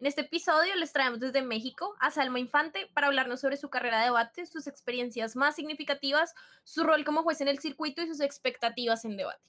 En 0.00 0.08
este 0.08 0.22
episodio 0.22 0.74
les 0.74 0.92
traemos 0.92 1.20
desde 1.20 1.40
México 1.40 1.94
a 2.00 2.10
Salma 2.10 2.40
Infante 2.40 2.90
para 2.94 3.06
hablarnos 3.06 3.40
sobre 3.40 3.56
su 3.56 3.70
carrera 3.70 4.00
de 4.00 4.06
debate, 4.06 4.44
sus 4.44 4.66
experiencias 4.66 5.36
más 5.36 5.54
significativas, 5.54 6.34
su 6.64 6.82
rol 6.82 7.04
como 7.04 7.22
juez 7.22 7.40
en 7.40 7.48
el 7.48 7.60
circuito 7.60 8.02
y 8.02 8.08
sus 8.08 8.20
expectativas 8.20 9.04
en 9.04 9.16
debate. 9.16 9.48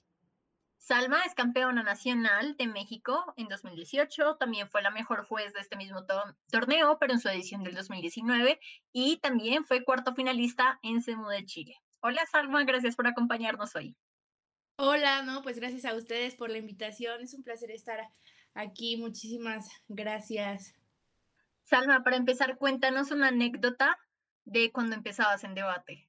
Salma 0.78 1.20
es 1.24 1.34
campeona 1.34 1.82
nacional 1.82 2.56
de 2.56 2.68
México 2.68 3.34
en 3.36 3.48
2018, 3.48 4.36
también 4.36 4.68
fue 4.70 4.82
la 4.82 4.90
mejor 4.90 5.26
juez 5.26 5.52
de 5.52 5.58
este 5.58 5.74
mismo 5.74 6.06
torneo, 6.48 6.96
pero 7.00 7.12
en 7.12 7.20
su 7.20 7.28
edición 7.28 7.64
del 7.64 7.74
2019, 7.74 8.60
y 8.92 9.16
también 9.16 9.64
fue 9.64 9.84
cuarto 9.84 10.14
finalista 10.14 10.78
en 10.84 11.02
CEMU 11.02 11.28
de 11.28 11.44
Chile. 11.44 11.76
Hola 12.00 12.24
Salma, 12.30 12.62
gracias 12.62 12.94
por 12.94 13.08
acompañarnos 13.08 13.74
hoy. 13.74 13.96
Hola, 14.76 15.22
no, 15.22 15.42
pues 15.42 15.58
gracias 15.58 15.86
a 15.86 15.94
ustedes 15.94 16.36
por 16.36 16.50
la 16.50 16.58
invitación, 16.58 17.20
es 17.20 17.34
un 17.34 17.42
placer 17.42 17.72
estar 17.72 17.98
aquí. 18.56 18.96
Muchísimas 18.96 19.68
gracias. 19.88 20.74
Salma, 21.62 22.02
para 22.02 22.16
empezar, 22.16 22.58
cuéntanos 22.58 23.10
una 23.10 23.28
anécdota 23.28 23.98
de 24.44 24.70
cuando 24.72 24.94
empezabas 24.94 25.44
en 25.44 25.54
debate. 25.54 26.08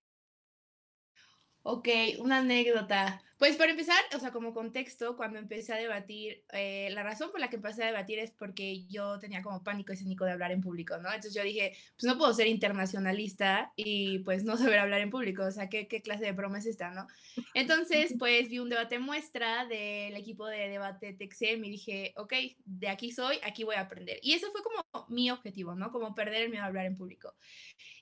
Ok, 1.69 1.89
una 2.19 2.37
anécdota. 2.37 3.21
Pues 3.37 3.57
para 3.57 3.71
empezar, 3.71 3.97
o 4.15 4.19
sea, 4.19 4.31
como 4.31 4.53
contexto, 4.53 5.17
cuando 5.17 5.37
empecé 5.37 5.73
a 5.73 5.75
debatir, 5.75 6.45
eh, 6.53 6.87
la 6.91 7.03
razón 7.03 7.29
por 7.29 7.41
la 7.41 7.49
que 7.49 7.57
empecé 7.57 7.83
a 7.83 7.87
debatir 7.87 8.19
es 8.19 8.31
porque 8.31 8.85
yo 8.85 9.19
tenía 9.19 9.41
como 9.41 9.65
pánico 9.65 9.91
escénico 9.91 10.23
de 10.23 10.31
hablar 10.31 10.51
en 10.51 10.61
público, 10.61 10.97
¿no? 10.99 11.09
Entonces 11.09 11.33
yo 11.33 11.43
dije, 11.43 11.75
pues 11.97 12.05
no 12.05 12.17
puedo 12.17 12.33
ser 12.33 12.47
internacionalista 12.47 13.73
y 13.75 14.19
pues 14.19 14.45
no 14.45 14.55
saber 14.55 14.79
hablar 14.79 15.01
en 15.01 15.09
público, 15.09 15.43
o 15.43 15.51
sea, 15.51 15.67
¿qué, 15.67 15.89
qué 15.89 16.01
clase 16.01 16.23
de 16.23 16.31
broma 16.31 16.59
es 16.59 16.67
esta, 16.67 16.89
no? 16.91 17.05
Entonces, 17.53 18.15
pues 18.17 18.47
vi 18.47 18.59
un 18.59 18.69
debate 18.69 18.97
muestra 18.97 19.65
del 19.65 20.15
equipo 20.15 20.47
de 20.47 20.69
debate 20.69 21.11
TXM 21.11 21.65
y 21.65 21.69
dije, 21.69 22.13
ok, 22.15 22.33
de 22.63 22.87
aquí 22.87 23.11
soy, 23.11 23.39
aquí 23.43 23.65
voy 23.65 23.75
a 23.75 23.81
aprender. 23.81 24.19
Y 24.21 24.35
eso 24.35 24.49
fue 24.53 24.61
como 24.63 25.05
mi 25.09 25.31
objetivo, 25.31 25.75
¿no? 25.75 25.91
Como 25.91 26.15
perder 26.15 26.43
el 26.43 26.49
miedo 26.49 26.63
a 26.63 26.67
hablar 26.67 26.85
en 26.85 26.95
público. 26.95 27.35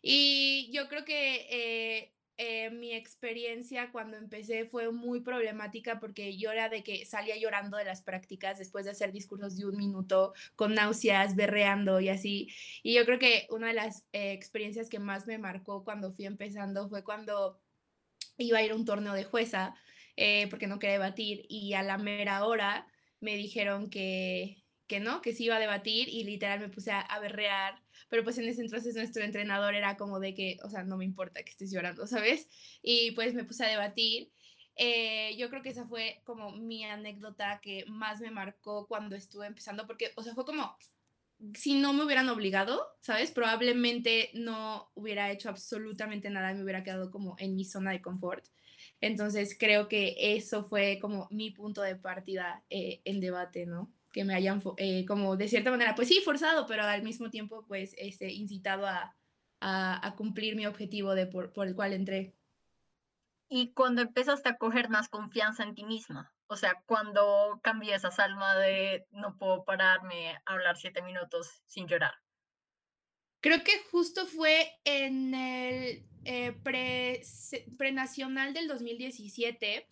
Y 0.04 0.70
yo 0.72 0.88
creo 0.88 1.04
que... 1.04 1.48
Eh, 1.50 2.15
eh, 2.38 2.70
mi 2.70 2.94
experiencia 2.94 3.92
cuando 3.92 4.18
empecé 4.18 4.66
fue 4.66 4.92
muy 4.92 5.22
problemática 5.22 6.00
porque 6.00 6.38
yo 6.38 6.52
era 6.52 6.70
de 6.70 6.84
que 6.84 7.06
salía 7.06 7.38
llorando 7.38 7.78
de 7.78 7.86
las 7.86 8.02
prácticas 8.02 8.60
después 8.60 8.86
de 8.86 8.92
hacer 8.92 9.12
discursos 9.12 9.56
de 9.58 9.66
un 9.66 9.78
minuto 9.78 10.34
con 10.56 10.74
náuseas, 10.74 11.36
berreando 11.36 12.00
y 12.00 12.10
así. 12.10 12.50
Y 12.84 12.94
yo 12.96 13.06
creo 13.06 13.20
que 13.20 13.48
una 13.50 13.68
de 13.68 13.74
las 13.74 14.08
eh, 14.12 14.34
experiencias 14.34 14.90
que 14.90 15.00
más 15.00 15.28
me 15.28 15.38
marcó 15.38 15.84
cuando 15.84 16.14
fui 16.14 16.26
empezando 16.26 16.90
fue 16.90 17.04
cuando 17.04 17.62
iba 18.38 18.60
a 18.60 18.64
ir 18.64 18.72
a 18.72 18.76
un 18.76 18.86
torneo 18.86 19.14
de 19.14 19.24
jueza 19.24 19.76
eh, 20.18 20.48
porque 20.50 20.68
no 20.68 20.80
quería 20.80 20.94
debatir 20.94 21.46
y 21.50 21.74
a 21.74 21.84
la 21.84 21.98
mera 21.98 22.46
hora 22.46 22.88
me 23.20 23.36
dijeron 23.36 23.90
que, 23.90 24.64
que 24.88 25.00
no, 25.00 25.22
que 25.22 25.34
sí 25.34 25.46
iba 25.46 25.58
a 25.58 25.60
debatir 25.60 26.08
y 26.10 26.24
literal 26.24 26.60
me 26.60 26.70
puse 26.70 26.92
a, 26.92 27.20
berrear, 27.20 27.82
pero 28.10 28.24
pues 28.24 28.38
en 28.38 28.48
ese 28.48 28.62
entonces 28.62 28.96
nuestro 28.96 29.24
entrenador 29.24 29.76
era 29.76 29.98
como 29.98 30.20
de 30.20 30.34
que, 30.34 30.58
o 30.64 30.70
sea, 30.70 30.84
no 30.84 30.98
me 30.98 31.06
importa 31.06 31.44
que 31.44 31.52
estés 31.52 31.72
llorando, 31.72 32.08
¿sabes? 32.08 32.50
Y 32.82 33.12
pues 33.12 33.34
me 33.34 33.44
puse 33.44 33.66
a 33.66 33.70
debatir. 33.70 34.32
Eh, 34.78 35.36
yo 35.38 35.50
creo 35.50 35.62
que 35.62 35.70
esa 35.70 35.88
fue 35.88 36.22
como 36.26 36.52
mi 36.52 36.84
anécdota 36.84 37.60
que 37.62 37.86
más 37.88 38.20
me 38.20 38.32
marcó 38.32 38.88
cuando 38.88 39.16
estuve 39.16 39.48
empezando, 39.48 39.88
porque, 39.88 40.12
o 40.16 40.24
sea, 40.24 40.34
fue 40.34 40.46
como, 40.46 40.78
si 41.54 41.76
no 41.76 41.94
me 41.94 42.04
hubieran 42.04 42.30
obligado, 42.30 42.86
¿sabes? 43.02 43.32
Probablemente 43.32 44.32
no 44.34 44.92
hubiera 44.96 45.32
hecho 45.32 45.50
absolutamente 45.50 46.30
nada, 46.30 46.54
me 46.54 46.64
hubiera 46.64 46.84
quedado 46.84 47.12
como 47.12 47.36
en 47.40 47.56
mi 47.56 47.66
zona 47.66 47.92
de 47.92 48.02
confort. 48.02 48.46
Entonces 49.02 49.56
creo 49.60 49.88
que 49.88 50.16
eso 50.18 50.64
fue 50.64 51.00
como 51.02 51.28
mi 51.32 51.52
punto 51.52 51.82
de 51.82 51.96
partida 51.96 52.64
eh, 52.70 53.02
en 53.06 53.20
debate, 53.20 53.66
¿no? 53.66 53.92
Que 54.16 54.24
me 54.24 54.34
hayan, 54.34 54.64
eh, 54.78 55.06
como 55.06 55.36
de 55.36 55.50
cierta 55.50 55.72
manera, 55.72 55.94
pues 55.94 56.08
sí, 56.08 56.22
forzado, 56.24 56.66
pero 56.68 56.84
al 56.84 57.04
mismo 57.04 57.30
tiempo, 57.30 57.66
pues, 57.68 57.94
este, 57.98 58.32
incitado 58.32 58.88
a, 58.88 59.14
a, 59.60 60.16
cumplir 60.16 60.56
mi 60.56 60.66
objetivo 60.66 61.16
de 61.16 61.28
por, 61.28 61.52
por, 61.52 61.68
el 61.68 61.76
cual 61.76 61.92
entré. 61.92 62.34
Y 63.50 63.74
cuando 63.74 64.02
empezaste 64.02 64.48
a 64.48 64.56
coger 64.56 64.88
más 64.88 65.10
confianza 65.10 65.64
en 65.64 65.76
ti 65.76 65.84
misma, 65.84 66.34
o 66.48 66.56
sea, 66.56 66.82
cuando 66.86 67.60
cambié 67.62 67.94
esa 67.94 68.10
salma 68.10 68.56
de 68.56 69.06
no 69.12 69.38
puedo 69.38 69.66
pararme 69.66 70.30
a 70.46 70.54
hablar 70.54 70.78
siete 70.78 71.02
minutos 71.02 71.62
sin 71.68 71.86
llorar. 71.86 72.14
Creo 73.42 73.66
que 73.66 73.74
justo 73.92 74.26
fue 74.26 74.72
en 74.86 75.36
el 75.36 76.08
eh, 76.24 76.54
pre, 76.64 77.22
prenacional 77.78 78.54
del 78.54 78.70
2017 78.70 79.90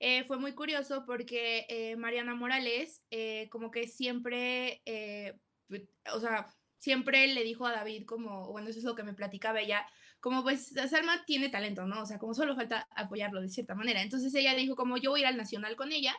eh, 0.00 0.24
fue 0.24 0.38
muy 0.38 0.52
curioso 0.52 1.04
porque 1.06 1.66
eh, 1.68 1.96
Mariana 1.96 2.34
Morales 2.34 3.04
eh, 3.10 3.48
como 3.50 3.70
que 3.70 3.88
siempre, 3.88 4.82
o 6.12 6.20
sea, 6.20 6.46
siempre 6.78 7.26
le 7.28 7.44
dijo 7.44 7.66
a 7.66 7.72
David 7.72 8.04
como, 8.06 8.50
bueno, 8.50 8.68
eso 8.68 8.78
es 8.78 8.84
lo 8.84 8.94
que 8.94 9.02
me 9.02 9.14
platicaba 9.14 9.60
ella, 9.60 9.86
como 10.20 10.42
pues 10.42 10.72
Salma 10.90 11.24
tiene 11.26 11.48
talento, 11.48 11.86
¿no? 11.86 12.02
O 12.02 12.06
sea, 12.06 12.18
como 12.18 12.34
solo 12.34 12.54
falta 12.54 12.88
apoyarlo 12.96 13.40
de 13.40 13.48
cierta 13.48 13.74
manera. 13.74 14.02
Entonces 14.02 14.34
ella 14.34 14.54
dijo 14.54 14.74
como 14.74 14.96
yo 14.96 15.10
voy 15.10 15.24
al 15.24 15.36
nacional 15.36 15.76
con 15.76 15.92
ella. 15.92 16.16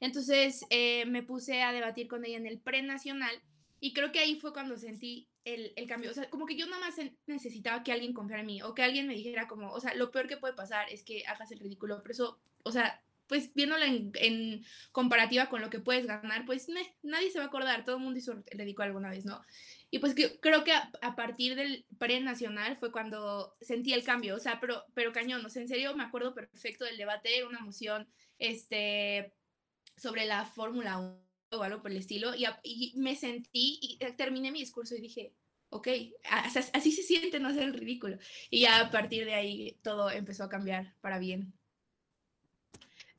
Entonces 0.00 0.64
me 0.70 1.22
puse 1.22 1.62
a 1.62 1.72
debatir 1.72 2.08
con 2.08 2.24
ella 2.24 2.36
en 2.36 2.46
el 2.46 2.60
pre-nacional 2.60 3.42
y 3.84 3.92
creo 3.92 4.12
que 4.12 4.18
ahí 4.18 4.36
fue 4.36 4.54
cuando 4.54 4.78
sentí 4.78 5.28
el, 5.44 5.72
el, 5.76 5.86
cambio. 5.86 6.10
O 6.10 6.14
sea, 6.14 6.30
como 6.30 6.46
que 6.46 6.56
yo 6.56 6.66
nada 6.66 6.80
más 6.80 6.94
necesitaba 7.26 7.82
que 7.82 7.92
alguien 7.92 8.14
confiara 8.14 8.40
en 8.40 8.46
mí 8.46 8.62
o 8.62 8.74
que 8.74 8.82
alguien 8.82 9.06
me 9.06 9.14
dijera 9.14 9.46
como, 9.46 9.70
o 9.72 9.78
sea, 9.78 9.94
lo 9.94 10.10
peor 10.10 10.26
que 10.26 10.38
puede 10.38 10.54
pasar 10.54 10.90
es 10.90 11.04
que 11.04 11.24
hagas 11.26 11.52
el 11.52 11.60
ridículo, 11.60 12.00
pero 12.02 12.12
eso, 12.12 12.40
o 12.62 12.72
sea, 12.72 13.04
pues 13.26 13.54
viéndolo 13.54 13.84
en, 13.84 14.64
comparativa 14.92 15.48
con 15.48 15.60
lo 15.60 15.70
que 15.70 15.80
puedes 15.80 16.06
ganar, 16.06 16.44
pues 16.44 16.68
nadie 17.02 17.30
se 17.30 17.38
va 17.38 17.44
a 17.44 17.48
acordar, 17.48 17.84
todo 17.84 17.96
el 17.96 18.02
mundo 18.02 18.18
hizo 18.18 18.32
el 18.32 18.58
ridículo 18.58 18.86
alguna 18.86 19.10
vez, 19.10 19.24
¿no? 19.24 19.42
Y 19.90 20.00
pues 20.00 20.14
creo 20.40 20.64
que 20.64 20.72
a, 20.72 21.16
partir 21.16 21.54
del 21.54 21.86
pre-nacional 21.98 22.76
fue 22.76 22.90
cuando 22.90 23.54
sentí 23.60 23.92
el 23.92 24.04
cambio, 24.04 24.36
o 24.36 24.40
sea, 24.40 24.60
pero, 24.60 24.84
pero 24.94 25.12
cañón, 25.12 25.44
o 25.44 25.48
sea, 25.48 25.62
en 25.62 25.68
serio 25.68 25.94
me 25.94 26.02
acuerdo 26.02 26.34
perfecto 26.34 26.84
del 26.84 26.96
debate, 26.96 27.44
una 27.44 27.60
emoción 27.60 28.08
este, 28.38 29.32
sobre 29.96 30.26
la 30.26 30.44
Fórmula 30.46 30.98
1 30.98 31.24
o 31.52 31.62
algo 31.62 31.82
por 31.82 31.92
el 31.92 31.98
estilo, 31.98 32.32
y, 32.34 32.94
me 32.96 33.14
sentí 33.14 33.78
y 33.80 33.98
terminé 34.16 34.50
mi 34.50 34.60
discurso 34.60 34.96
y 34.96 35.00
dije, 35.00 35.32
ok, 35.70 35.88
así 36.72 36.92
se 36.92 37.02
siente 37.02 37.40
no 37.40 37.48
hacer 37.48 37.64
el 37.64 37.74
ridículo. 37.74 38.18
Y 38.50 38.60
ya 38.60 38.80
a 38.80 38.90
partir 38.90 39.24
de 39.24 39.34
ahí 39.34 39.78
todo 39.82 40.10
empezó 40.10 40.44
a 40.44 40.48
cambiar 40.48 40.94
para 41.00 41.18
bien. 41.18 41.52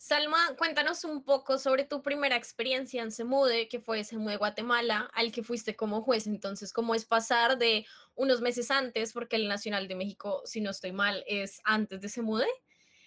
Salma, 0.06 0.56
cuéntanos 0.56 1.04
un 1.04 1.24
poco 1.24 1.58
sobre 1.58 1.84
tu 1.84 2.04
primera 2.04 2.36
experiencia 2.36 3.02
en 3.02 3.12
Semude, 3.12 3.68
que 3.68 3.80
fue 3.80 4.04
Semude 4.04 4.38
Guatemala, 4.38 5.10
al 5.16 5.32
que 5.32 5.42
fuiste 5.42 5.76
como 5.76 6.04
juez. 6.04 6.28
Entonces, 6.28 6.72
¿cómo 6.72 6.94
es 6.94 7.06
pasar 7.06 7.58
de 7.58 7.88
unos 8.14 8.40
meses 8.40 8.70
antes, 8.70 9.14
porque 9.14 9.36
el 9.36 9.48
Nacional 9.48 9.88
de 9.88 9.96
México, 9.96 10.44
si 10.46 10.62
no 10.62 10.70
estoy 10.70 10.92
mal, 10.92 11.24
es 11.26 11.60
antes 11.64 12.02
de 12.02 12.10
Semude? 12.10 12.46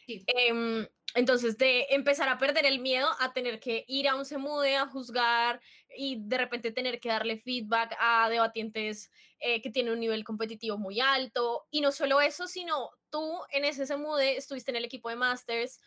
Sí. 0.08 0.24
Em, 0.26 0.88
entonces, 1.14 1.56
de 1.56 1.86
empezar 1.90 2.28
a 2.28 2.36
perder 2.36 2.66
el 2.66 2.80
miedo 2.80 3.08
a 3.20 3.32
tener 3.32 3.60
que 3.60 3.84
ir 3.86 4.08
a 4.08 4.16
un 4.16 4.24
Semude 4.24 4.74
a 4.74 4.88
juzgar 4.88 5.60
y 5.96 6.18
de 6.20 6.36
repente 6.36 6.72
tener 6.72 6.98
que 6.98 7.10
darle 7.10 7.38
feedback 7.38 7.94
a 8.00 8.28
debatientes 8.28 9.12
eh, 9.38 9.62
que 9.62 9.70
tienen 9.70 9.92
un 9.92 10.00
nivel 10.00 10.24
competitivo 10.24 10.78
muy 10.78 10.98
alto. 10.98 11.68
Y 11.70 11.80
no 11.80 11.92
solo 11.92 12.20
eso, 12.20 12.48
sino 12.48 12.90
tú 13.08 13.38
en 13.52 13.64
ese 13.64 13.86
Semude 13.86 14.36
estuviste 14.36 14.72
en 14.72 14.78
el 14.78 14.84
equipo 14.84 15.10
de 15.10 15.14
Masters 15.14 15.78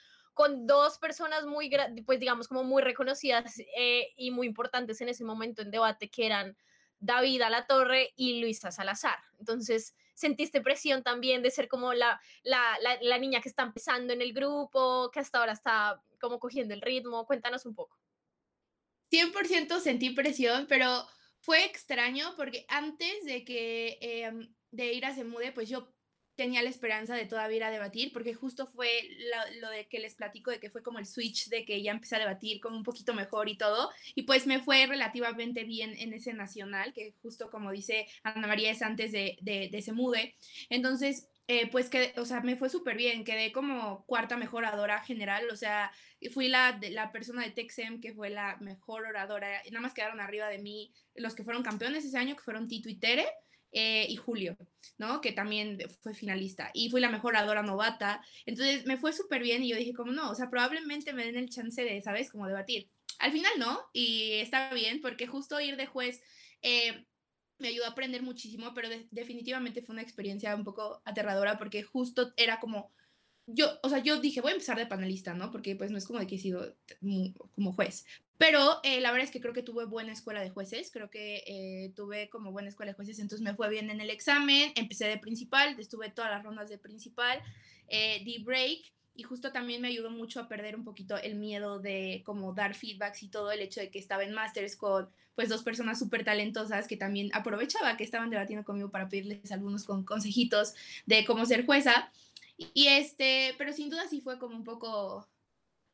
con 0.41 0.65
dos 0.65 0.97
personas 0.97 1.45
muy, 1.45 1.69
pues 2.03 2.19
digamos, 2.19 2.47
como 2.47 2.63
muy 2.63 2.81
reconocidas 2.81 3.59
eh, 3.77 4.11
y 4.17 4.31
muy 4.31 4.47
importantes 4.47 4.99
en 4.99 5.09
ese 5.09 5.23
momento 5.23 5.61
en 5.61 5.69
debate, 5.69 6.09
que 6.09 6.25
eran 6.25 6.57
David 6.97 7.43
Alatorre 7.43 8.11
y 8.15 8.41
Luisa 8.41 8.71
Salazar. 8.71 9.19
Entonces, 9.37 9.93
¿sentiste 10.15 10.59
presión 10.59 11.03
también 11.03 11.43
de 11.43 11.51
ser 11.51 11.67
como 11.67 11.93
la, 11.93 12.19
la, 12.41 12.75
la, 13.01 13.19
niña 13.19 13.39
que 13.39 13.49
está 13.49 13.61
empezando 13.61 14.13
en 14.13 14.21
el 14.23 14.33
grupo, 14.33 15.11
que 15.11 15.19
hasta 15.19 15.37
ahora 15.37 15.51
está 15.51 16.01
como 16.19 16.39
cogiendo 16.39 16.73
el 16.73 16.81
ritmo? 16.81 17.27
Cuéntanos 17.27 17.67
un 17.67 17.75
poco. 17.75 17.99
100% 19.11 19.79
sentí 19.79 20.09
presión, 20.09 20.65
pero 20.67 21.05
fue 21.37 21.65
extraño 21.65 22.33
porque 22.35 22.65
antes 22.67 23.25
de 23.25 23.45
que 23.45 23.99
em, 24.01 24.51
de 24.71 24.91
ir 24.91 25.05
a 25.05 25.13
Semude, 25.13 25.51
pues 25.51 25.69
yo 25.69 25.93
tenía 26.35 26.63
la 26.63 26.69
esperanza 26.69 27.15
de 27.15 27.25
todavía 27.25 27.57
ir 27.57 27.63
a 27.63 27.71
debatir, 27.71 28.11
porque 28.13 28.33
justo 28.33 28.65
fue 28.65 28.89
lo, 29.61 29.69
de 29.69 29.87
que 29.87 29.99
les 29.99 30.15
platico, 30.15 30.51
de 30.51 30.59
que 30.59 30.69
fue 30.69 30.83
como 30.83 30.99
el 30.99 31.05
switch 31.05 31.49
de 31.49 31.65
que 31.65 31.81
ya 31.81 31.91
empecé 31.91 32.15
a 32.15 32.19
debatir 32.19 32.59
como 32.61 32.77
un 32.77 32.83
poquito 32.83 33.13
mejor 33.13 33.49
y 33.49 33.57
todo, 33.57 33.89
y 34.15 34.23
pues 34.23 34.47
me 34.47 34.59
fue 34.59 34.85
relativamente 34.85 35.63
bien 35.63 35.93
en 35.97 36.13
ese 36.13 36.33
nacional, 36.33 36.93
que 36.93 37.15
justo 37.21 37.49
como 37.49 37.71
dice 37.71 38.07
Ana 38.23 38.47
María 38.47 38.71
es 38.71 38.81
antes 38.81 39.11
de, 39.11 39.37
de, 39.41 39.69
ese 39.71 39.93
mude. 39.93 40.35
Entonces, 40.69 41.27
eh, 41.47 41.69
pues 41.69 41.89
que, 41.89 42.13
o 42.17 42.25
sea, 42.25 42.41
me 42.41 42.55
fue 42.55 42.69
súper 42.69 42.97
bien, 42.97 43.23
quedé 43.23 43.51
como 43.51 44.05
cuarta 44.05 44.37
mejor 44.37 44.63
oradora 44.63 45.03
general, 45.03 45.49
o 45.51 45.55
sea, 45.55 45.91
fui 46.33 46.47
la, 46.47 46.79
la 46.91 47.11
persona 47.11 47.43
de 47.43 47.51
Texem 47.51 47.99
que 47.99 48.13
fue 48.13 48.29
la 48.29 48.57
mejor 48.61 49.05
oradora, 49.05 49.61
nada 49.69 49.81
más 49.81 49.93
quedaron 49.93 50.21
arriba 50.21 50.47
de 50.47 50.59
mí 50.59 50.93
los 51.15 51.35
que 51.35 51.43
fueron 51.43 51.63
campeones 51.63 52.05
ese 52.05 52.17
año, 52.17 52.35
que 52.35 52.43
fueron 52.43 52.67
Tito 52.67 52.89
y 52.89 52.99
Tere, 52.99 53.25
eh, 53.71 54.05
y 54.09 54.15
Julio, 54.15 54.57
¿no? 54.97 55.21
Que 55.21 55.31
también 55.31 55.77
fue 56.01 56.13
finalista. 56.13 56.71
Y 56.73 56.89
fui 56.89 57.01
la 57.01 57.09
mejor 57.09 57.33
oradora 57.33 57.63
novata. 57.63 58.23
Entonces 58.45 58.85
me 58.85 58.97
fue 58.97 59.13
súper 59.13 59.41
bien 59.41 59.63
y 59.63 59.69
yo 59.69 59.77
dije, 59.77 59.93
como 59.93 60.11
no, 60.11 60.31
o 60.31 60.35
sea, 60.35 60.49
probablemente 60.49 61.13
me 61.13 61.25
den 61.25 61.37
el 61.37 61.49
chance 61.49 61.83
de, 61.83 62.01
¿sabes? 62.01 62.31
Como 62.31 62.47
debatir. 62.47 62.87
Al 63.19 63.31
final 63.31 63.51
no, 63.57 63.79
y 63.93 64.33
está 64.33 64.73
bien, 64.73 65.01
porque 65.01 65.27
justo 65.27 65.59
ir 65.59 65.77
de 65.77 65.85
juez 65.85 66.21
eh, 66.61 67.05
me 67.59 67.69
ayudó 67.69 67.85
a 67.85 67.89
aprender 67.89 68.23
muchísimo, 68.23 68.73
pero 68.73 68.89
definitivamente 69.11 69.81
fue 69.81 69.93
una 69.93 70.01
experiencia 70.01 70.55
un 70.55 70.63
poco 70.63 71.01
aterradora 71.05 71.57
porque 71.57 71.83
justo 71.83 72.33
era 72.35 72.59
como 72.59 72.91
yo, 73.47 73.67
o 73.83 73.89
sea, 73.89 73.99
yo 73.99 74.19
dije, 74.19 74.41
voy 74.41 74.51
a 74.51 74.53
empezar 74.53 74.77
de 74.77 74.85
panelista, 74.85 75.33
¿no? 75.33 75.51
Porque 75.51 75.75
pues 75.75 75.91
no 75.91 75.97
es 75.97 76.05
como 76.05 76.19
de 76.19 76.27
que 76.27 76.35
he 76.35 76.39
sido 76.39 76.75
como 77.53 77.73
juez. 77.73 78.05
Pero 78.41 78.79
eh, 78.81 79.01
la 79.01 79.11
verdad 79.11 79.25
es 79.25 79.31
que 79.31 79.39
creo 79.39 79.53
que 79.53 79.61
tuve 79.61 79.85
buena 79.85 80.11
escuela 80.13 80.41
de 80.41 80.49
jueces, 80.49 80.89
creo 80.91 81.11
que 81.11 81.43
eh, 81.45 81.93
tuve 81.95 82.27
como 82.31 82.51
buena 82.51 82.69
escuela 82.69 82.91
de 82.91 82.95
jueces, 82.95 83.19
entonces 83.19 83.43
me 83.45 83.53
fue 83.53 83.69
bien 83.69 83.91
en 83.91 84.01
el 84.01 84.09
examen, 84.09 84.71
empecé 84.75 85.05
de 85.05 85.19
principal, 85.19 85.79
estuve 85.79 86.09
todas 86.09 86.31
las 86.31 86.43
rondas 86.43 86.67
de 86.67 86.79
principal, 86.79 87.39
eh, 87.87 88.23
di 88.25 88.43
break 88.43 88.79
y 89.13 89.21
justo 89.21 89.51
también 89.51 89.79
me 89.79 89.89
ayudó 89.89 90.09
mucho 90.09 90.39
a 90.39 90.47
perder 90.47 90.75
un 90.75 90.83
poquito 90.83 91.17
el 91.17 91.35
miedo 91.35 91.77
de 91.77 92.23
como 92.25 92.51
dar 92.51 92.73
feedbacks 92.73 93.21
y 93.21 93.27
todo 93.27 93.51
el 93.51 93.59
hecho 93.59 93.79
de 93.79 93.91
que 93.91 93.99
estaba 93.99 94.23
en 94.23 94.33
masters 94.33 94.75
con 94.75 95.07
pues 95.35 95.47
dos 95.47 95.61
personas 95.61 95.99
súper 95.99 96.25
talentosas 96.25 96.87
que 96.87 96.97
también 96.97 97.29
aprovechaba 97.33 97.95
que 97.95 98.03
estaban 98.03 98.31
debatiendo 98.31 98.65
conmigo 98.65 98.89
para 98.89 99.07
pedirles 99.07 99.51
algunos 99.51 99.83
con 99.83 100.03
consejitos 100.03 100.73
de 101.05 101.25
cómo 101.25 101.45
ser 101.45 101.63
jueza. 101.63 102.11
Y 102.57 102.87
este, 102.87 103.53
pero 103.59 103.71
sin 103.71 103.91
duda 103.91 104.07
sí 104.07 104.19
fue 104.19 104.39
como 104.39 104.55
un 104.55 104.63
poco 104.63 105.27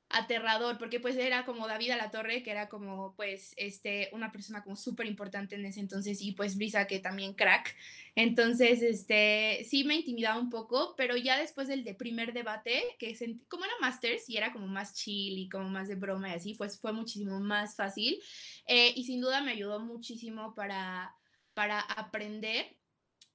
aterrador, 0.10 0.78
porque 0.78 1.00
pues 1.00 1.18
era 1.18 1.46
como 1.46 1.68
David 1.68 1.92
a 1.92 1.98
la 1.98 2.12
Torre, 2.12 2.42
que 2.42 2.52
era 2.52 2.70
como 2.70 3.14
pues 3.16 3.54
este, 3.58 4.10
una 4.14 4.32
persona 4.32 4.64
como 4.64 4.76
súper 4.76 5.06
importante 5.06 5.56
en 5.56 5.66
ese 5.66 5.82
entonces, 5.82 6.22
y 6.22 6.32
pues 6.32 6.56
Brisa, 6.56 6.88
que 6.88 7.00
también 7.00 7.34
crack. 7.34 7.76
Entonces, 8.16 8.82
este, 8.82 9.66
sí 9.70 9.84
me 9.84 9.96
intimidaba 9.96 10.40
un 10.40 10.50
poco, 10.50 10.96
pero 10.96 11.18
ya 11.18 11.38
después 11.38 11.68
del 11.68 11.84
de 11.84 11.94
primer 11.94 12.34
debate, 12.34 12.84
que 13.00 13.16
sentí, 13.16 13.46
como 13.48 13.66
era 13.66 13.74
Masters 13.82 14.30
y 14.30 14.38
era 14.38 14.54
como 14.54 14.68
más 14.68 14.96
chill 14.96 15.38
y 15.38 15.50
como 15.50 15.70
más 15.70 15.88
de 15.88 15.96
broma 15.96 16.30
y 16.30 16.34
así, 16.34 16.54
pues 16.56 16.80
fue 16.80 16.94
muchísimo 16.94 17.40
más 17.40 17.76
fácil. 17.76 18.20
Eh, 18.68 18.94
y 18.96 19.04
sin 19.04 19.22
duda 19.22 19.42
me 19.42 19.52
ayudó 19.52 19.80
muchísimo 19.80 20.56
para, 20.56 21.16
para 21.54 21.80
aprender 21.80 22.78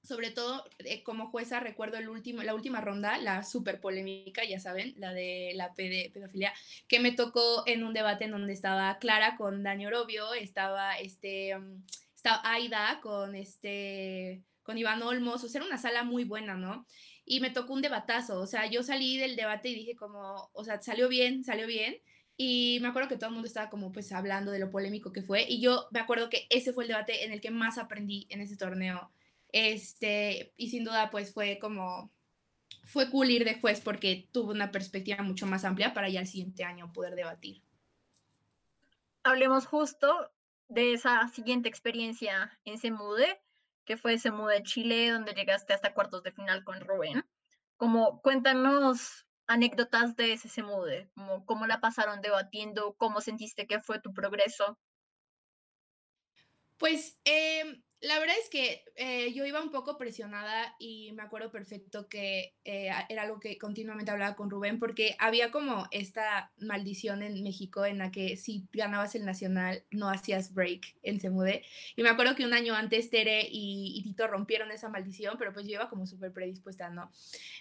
sobre 0.03 0.31
todo 0.31 0.65
eh, 0.79 1.01
como 1.01 1.29
jueza 1.29 1.61
recuerdo 1.61 1.97
el 1.97 2.09
último, 2.09 2.43
la 2.43 2.53
última 2.53 2.81
ronda, 2.81 3.17
la 3.17 3.43
súper 3.43 3.79
polémica, 3.79 4.43
ya 4.43 4.59
saben, 4.59 4.93
la 4.97 5.13
de 5.13 5.53
la 5.55 5.73
pedofilia, 5.73 6.53
que 6.87 6.99
me 6.99 7.13
tocó 7.13 7.63
en 7.65 7.83
un 7.83 7.93
debate 7.93 8.25
en 8.25 8.31
donde 8.31 8.53
estaba 8.53 8.97
Clara 8.99 9.37
con 9.37 9.63
Dani 9.63 9.85
Orobio, 9.85 10.33
estaba, 10.33 10.97
este, 10.97 11.57
mm, 11.57 11.83
estaba 12.15 12.41
Aida 12.43 12.99
con, 13.01 13.35
este, 13.35 14.43
con 14.63 14.77
Iván 14.77 15.01
Olmos, 15.01 15.43
o 15.43 15.47
sea, 15.47 15.59
era 15.59 15.67
una 15.67 15.77
sala 15.77 16.03
muy 16.03 16.25
buena, 16.25 16.55
¿no? 16.55 16.85
Y 17.25 17.39
me 17.39 17.49
tocó 17.49 17.73
un 17.73 17.81
debatazo, 17.81 18.41
o 18.41 18.47
sea, 18.47 18.67
yo 18.67 18.83
salí 18.83 19.17
del 19.17 19.37
debate 19.37 19.69
y 19.69 19.75
dije 19.75 19.95
como, 19.95 20.49
o 20.51 20.63
sea, 20.65 20.81
salió 20.81 21.07
bien, 21.07 21.45
salió 21.45 21.65
bien, 21.65 21.97
y 22.35 22.79
me 22.81 22.89
acuerdo 22.89 23.07
que 23.07 23.15
todo 23.15 23.27
el 23.27 23.35
mundo 23.35 23.47
estaba 23.47 23.69
como 23.69 23.91
pues 23.93 24.11
hablando 24.11 24.51
de 24.51 24.59
lo 24.59 24.69
polémico 24.69 25.13
que 25.13 25.21
fue, 25.21 25.45
y 25.47 25.61
yo 25.61 25.87
me 25.91 26.01
acuerdo 26.01 26.29
que 26.29 26.45
ese 26.49 26.73
fue 26.73 26.83
el 26.83 26.89
debate 26.89 27.23
en 27.23 27.31
el 27.31 27.39
que 27.39 27.51
más 27.51 27.77
aprendí 27.77 28.27
en 28.29 28.41
ese 28.41 28.57
torneo 28.57 29.09
este, 29.53 30.51
y 30.57 30.69
sin 30.69 30.83
duda, 30.83 31.11
pues 31.11 31.31
fue 31.31 31.59
como, 31.59 32.11
fue 32.83 33.09
cool 33.09 33.29
ir 33.29 33.45
de 33.45 33.59
juez 33.59 33.79
porque 33.81 34.27
tuvo 34.31 34.51
una 34.51 34.71
perspectiva 34.71 35.21
mucho 35.23 35.45
más 35.45 35.63
amplia 35.63 35.93
para 35.93 36.09
ya 36.09 36.19
el 36.19 36.27
siguiente 36.27 36.63
año 36.63 36.91
poder 36.91 37.15
debatir. 37.15 37.61
Hablemos 39.23 39.67
justo 39.67 40.31
de 40.67 40.93
esa 40.93 41.27
siguiente 41.29 41.69
experiencia 41.69 42.59
en 42.65 42.79
Semude, 42.79 43.41
que 43.85 43.95
fue 43.95 44.17
Semude 44.17 44.63
Chile, 44.63 45.11
donde 45.11 45.33
llegaste 45.33 45.73
hasta 45.73 45.93
cuartos 45.93 46.23
de 46.23 46.31
final 46.31 46.63
con 46.63 46.81
Rubén. 46.81 47.23
Como, 47.77 48.21
cuéntanos 48.21 49.27
anécdotas 49.45 50.15
de 50.15 50.33
ese 50.33 50.49
Semude, 50.49 51.09
como 51.13 51.45
cómo 51.45 51.67
la 51.67 51.79
pasaron 51.79 52.21
debatiendo, 52.21 52.95
cómo 52.95 53.21
sentiste 53.21 53.67
que 53.67 53.81
fue 53.81 53.99
tu 53.99 54.13
progreso. 54.13 54.79
Pues 56.77 57.19
eh, 57.25 57.83
la 58.03 58.19
verdad 58.19 58.35
es 58.37 58.49
que 58.49 58.83
eh, 58.97 59.33
yo 59.33 59.45
iba 59.45 59.63
un 59.63 59.71
poco 59.71 59.97
presionada 59.97 60.75
y 60.77 61.13
me 61.13 61.23
acuerdo 61.23 61.51
perfecto 61.51 62.09
que 62.09 62.53
eh, 62.65 62.89
era 63.07 63.21
algo 63.21 63.39
que 63.39 63.57
continuamente 63.57 64.11
hablaba 64.11 64.35
con 64.35 64.49
Rubén 64.49 64.77
porque 64.77 65.15
había 65.19 65.51
como 65.51 65.87
esta 65.89 66.51
maldición 66.57 67.23
en 67.23 67.41
México 67.43 67.85
en 67.85 67.99
la 67.99 68.11
que 68.11 68.35
si 68.35 68.67
ganabas 68.73 69.15
el 69.15 69.23
nacional 69.23 69.85
no 69.89 70.09
hacías 70.09 70.53
break 70.53 70.97
en 71.01 71.21
Semude. 71.21 71.63
Y 71.95 72.03
me 72.03 72.09
acuerdo 72.09 72.35
que 72.35 72.45
un 72.45 72.53
año 72.53 72.75
antes 72.75 73.09
Tere 73.09 73.47
y, 73.49 74.01
Tito 74.03 74.27
rompieron 74.27 74.69
esa 74.71 74.89
maldición, 74.89 75.37
pero 75.39 75.53
pues 75.53 75.65
yo 75.65 75.75
iba 75.75 75.89
como 75.89 76.05
súper 76.05 76.33
predispuesta, 76.33 76.89
¿no? 76.89 77.09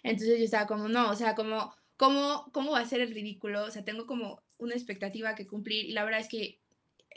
Entonces 0.03 0.41
yo 0.41 0.45
estaba 0.45 0.67
como, 0.67 0.89
no, 0.89 1.11
o 1.11 1.15
sea, 1.15 1.37
como, 1.37 1.73
¿cómo, 1.97 2.51
¿cómo 2.53 2.73
va 2.73 2.81
a 2.81 2.87
ser 2.87 3.01
el 3.01 3.15
ridículo? 3.15 3.63
O 3.63 3.71
sea, 3.71 3.85
tengo 3.85 4.09
como 4.09 4.43
una 4.59 4.75
expectativa 4.75 5.37
que 5.37 5.47
cumplir 5.47 5.85
y 5.87 5.93
la 5.93 6.03
verdad 6.03 6.19
es 6.19 6.29
que 6.29 6.62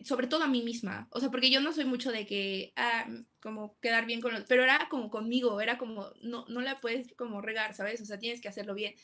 sobre 0.04 0.28
todo 0.28 0.44
a 0.44 0.48
mí 0.48 0.62
misma, 0.62 1.08
o 1.12 1.20
sea, 1.20 1.30
porque 1.30 1.50
yo 1.50 1.62
no 1.62 1.74
soy 1.74 1.86
mucho 1.86 2.12
de 2.12 2.26
que, 2.26 2.74
ah, 2.76 3.08
como 3.40 3.78
quedar 3.80 4.06
bien 4.06 4.22
con 4.22 4.34
los, 4.34 4.44
pero 4.46 4.64
era 4.64 4.88
como 4.90 5.10
conmigo, 5.10 5.62
era 5.62 5.78
como, 5.78 6.12
no, 6.22 6.46
no 6.48 6.62
la 6.62 6.78
puedes 6.80 7.14
como 7.16 7.42
regar, 7.42 7.76
¿sabes? 7.76 8.02
O 8.02 8.06
sea, 8.06 8.20
tienes 8.20 8.42
que 8.42 8.48
hacerlo 8.48 8.74
bien. 8.74 8.96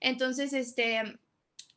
Entonces, 0.00 0.52
este, 0.52 1.18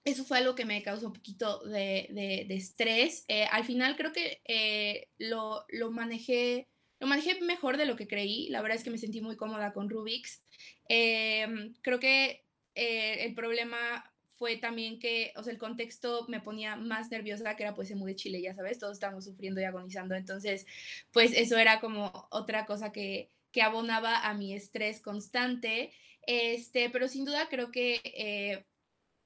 eso 0.04 0.24
fue 0.24 0.38
algo 0.38 0.56
que 0.56 0.66
me 0.66 0.82
causó 0.84 1.08
un 1.08 1.14
poquito 1.14 1.60
de, 1.66 2.08
de, 2.48 2.56
estrés. 2.56 3.26
Eh, 3.28 3.46
al 3.52 3.66
final 3.66 3.96
creo 3.96 4.12
que 4.12 4.42
eh, 4.46 5.08
lo, 5.18 5.66
lo, 5.70 5.92
manejé, 5.92 6.68
lo 7.00 7.08
manejé 7.08 7.40
mejor 7.42 7.78
de 7.78 7.86
lo 7.86 7.96
que 7.96 8.08
creí, 8.08 8.50
la 8.50 8.62
verdad 8.62 8.78
es 8.78 8.84
que 8.84 8.92
me 8.92 8.98
sentí 8.98 9.22
muy 9.22 9.36
cómoda 9.36 9.74
con 9.74 9.90
Rubik's. 9.90 10.44
Em, 10.88 11.74
creo 11.82 12.00
que 12.00 12.46
eh, 12.76 13.26
el 13.26 13.36
problema 13.36 14.04
fue 14.40 14.56
también 14.56 15.00
que, 15.00 15.34
o 15.36 15.44
sea, 15.44 15.52
el 15.52 15.60
contexto 15.60 16.26
me 16.30 16.40
ponía 16.40 16.78
más 16.78 17.12
nerviosa, 17.12 17.58
que 17.58 17.64
era 17.64 17.76
pues 17.76 17.92
en 17.92 18.04
de 18.04 18.16
Chile, 18.16 18.42
ya 18.42 18.56
sabes, 18.56 18.80
todos 18.80 18.94
estamos 18.94 19.26
sufriendo 19.26 19.60
y 19.60 19.66
agonizando, 19.66 20.16
entonces, 20.16 20.66
pues 21.12 21.34
eso 21.36 21.58
era 21.58 21.82
como 21.82 22.28
otra 22.32 22.66
cosa 22.66 22.94
que, 22.94 23.30
que 23.52 23.62
abonaba 23.62 24.26
a 24.28 24.34
mi 24.34 24.54
estrés 24.54 25.02
constante, 25.02 25.92
este, 26.26 26.90
pero 26.90 27.10
sin 27.10 27.26
duda 27.26 27.50
creo 27.50 27.70
que, 27.70 28.00
eh, 28.06 28.64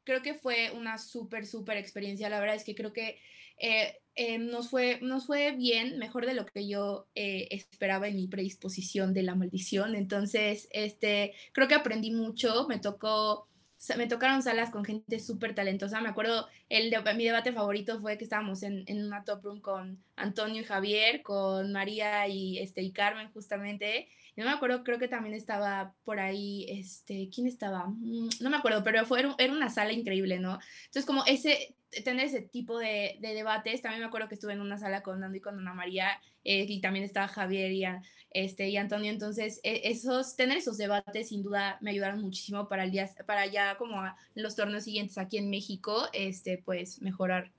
creo 0.03 0.23
que 0.23 0.33
fue 0.33 0.71
una 0.71 0.97
súper, 0.97 1.45
súper 1.45 1.77
experiencia, 1.77 2.27
la 2.27 2.39
verdad 2.39 2.55
es 2.55 2.63
que 2.63 2.73
creo 2.73 2.91
que 2.91 3.19
eh, 3.59 3.99
eh, 4.15 4.39
nos, 4.39 4.71
fue, 4.71 4.99
nos 5.03 5.27
fue 5.27 5.51
bien, 5.51 5.99
mejor 5.99 6.25
de 6.25 6.33
lo 6.33 6.47
que 6.47 6.67
yo 6.67 7.07
esperaba 7.13 8.07
en 8.07 8.15
mi 8.15 8.27
predisposición 8.27 9.13
de 9.13 9.23
la 9.23 9.35
maldición. 9.35 9.95
Entonces, 9.95 10.67
este, 10.71 11.33
creo 11.51 11.67
que 11.67 11.75
aprendí 11.75 12.11
mucho, 12.11 12.67
me 12.67 12.79
tocó 12.79 13.47
me 13.97 14.07
tocaron 14.07 14.41
salas 14.41 14.69
con 14.69 14.85
gente 14.85 15.19
súper 15.19 15.53
talentosa. 15.53 16.01
Me 16.01 16.09
acuerdo, 16.09 16.47
el 16.69 16.93
mi 17.15 17.25
debate 17.25 17.51
favorito 17.51 17.99
fue 17.99 18.17
que 18.17 18.23
estábamos 18.23 18.63
en, 18.63 18.83
en, 18.87 19.05
una 19.05 19.23
top 19.23 19.43
room 19.43 19.61
con 19.61 20.03
Antonio 20.15 20.61
y 20.61 20.65
Javier, 20.65 21.21
con 21.21 21.71
María 21.71 22.27
y, 22.27 22.59
este, 22.59 22.81
y 22.81 22.91
Carmen 22.91 23.31
justamente. 23.31 24.07
No 24.35 24.45
me 24.45 24.51
acuerdo, 24.51 24.83
creo 24.83 24.97
que 24.99 25.07
también 25.07 25.35
estaba 25.35 25.93
por 26.05 26.19
ahí, 26.19 26.65
este, 26.69 27.29
¿quién 27.33 27.45
estaba? 27.45 27.85
Mm, 27.87 28.29
no 28.39 28.49
me 28.49 28.57
acuerdo, 28.57 28.83
pero 28.83 29.05
fue, 29.05 29.23
era 29.37 29.53
una 29.53 29.69
sala 29.69 29.91
increíble, 29.91 30.39
¿no? 30.39 30.59
Entonces, 30.85 31.05
como 31.05 31.23
ese, 31.25 31.75
tener 32.03 32.25
ese 32.25 32.41
tipo 32.41 32.79
de, 32.79 33.17
de, 33.19 33.33
debates, 33.33 33.81
también 33.81 34.01
me 34.01 34.07
acuerdo 34.07 34.29
que 34.29 34.35
estuve 34.35 34.53
en 34.53 34.61
una 34.61 34.77
sala 34.77 35.03
con 35.03 35.19
Nando 35.19 35.37
y 35.37 35.41
con 35.41 35.59
Ana 35.59 35.73
María, 35.73 36.19
eh, 36.43 36.65
y 36.67 36.81
también 36.81 37.05
estaba 37.05 37.27
Javier 37.27 37.71
y, 37.71 37.83
este, 38.31 38.69
y 38.69 38.77
Antonio, 38.77 39.11
entonces 39.11 39.59
e, 39.63 39.89
esos, 39.89 40.35
tener 40.35 40.57
esos 40.57 40.77
debates 40.77 41.29
sin 41.29 41.43
duda 41.43 41.77
me 41.81 41.91
ayudaron 41.91 42.21
muchísimo 42.21 42.67
para, 42.67 42.83
el 42.83 42.91
día, 42.91 43.09
para 43.25 43.45
ya 43.45 43.77
como 43.77 44.01
los 44.35 44.55
torneos 44.55 44.83
siguientes 44.83 45.17
aquí 45.17 45.37
en 45.37 45.49
México, 45.49 46.07
este, 46.13 46.57
pues 46.57 47.01
mejorar 47.01 47.51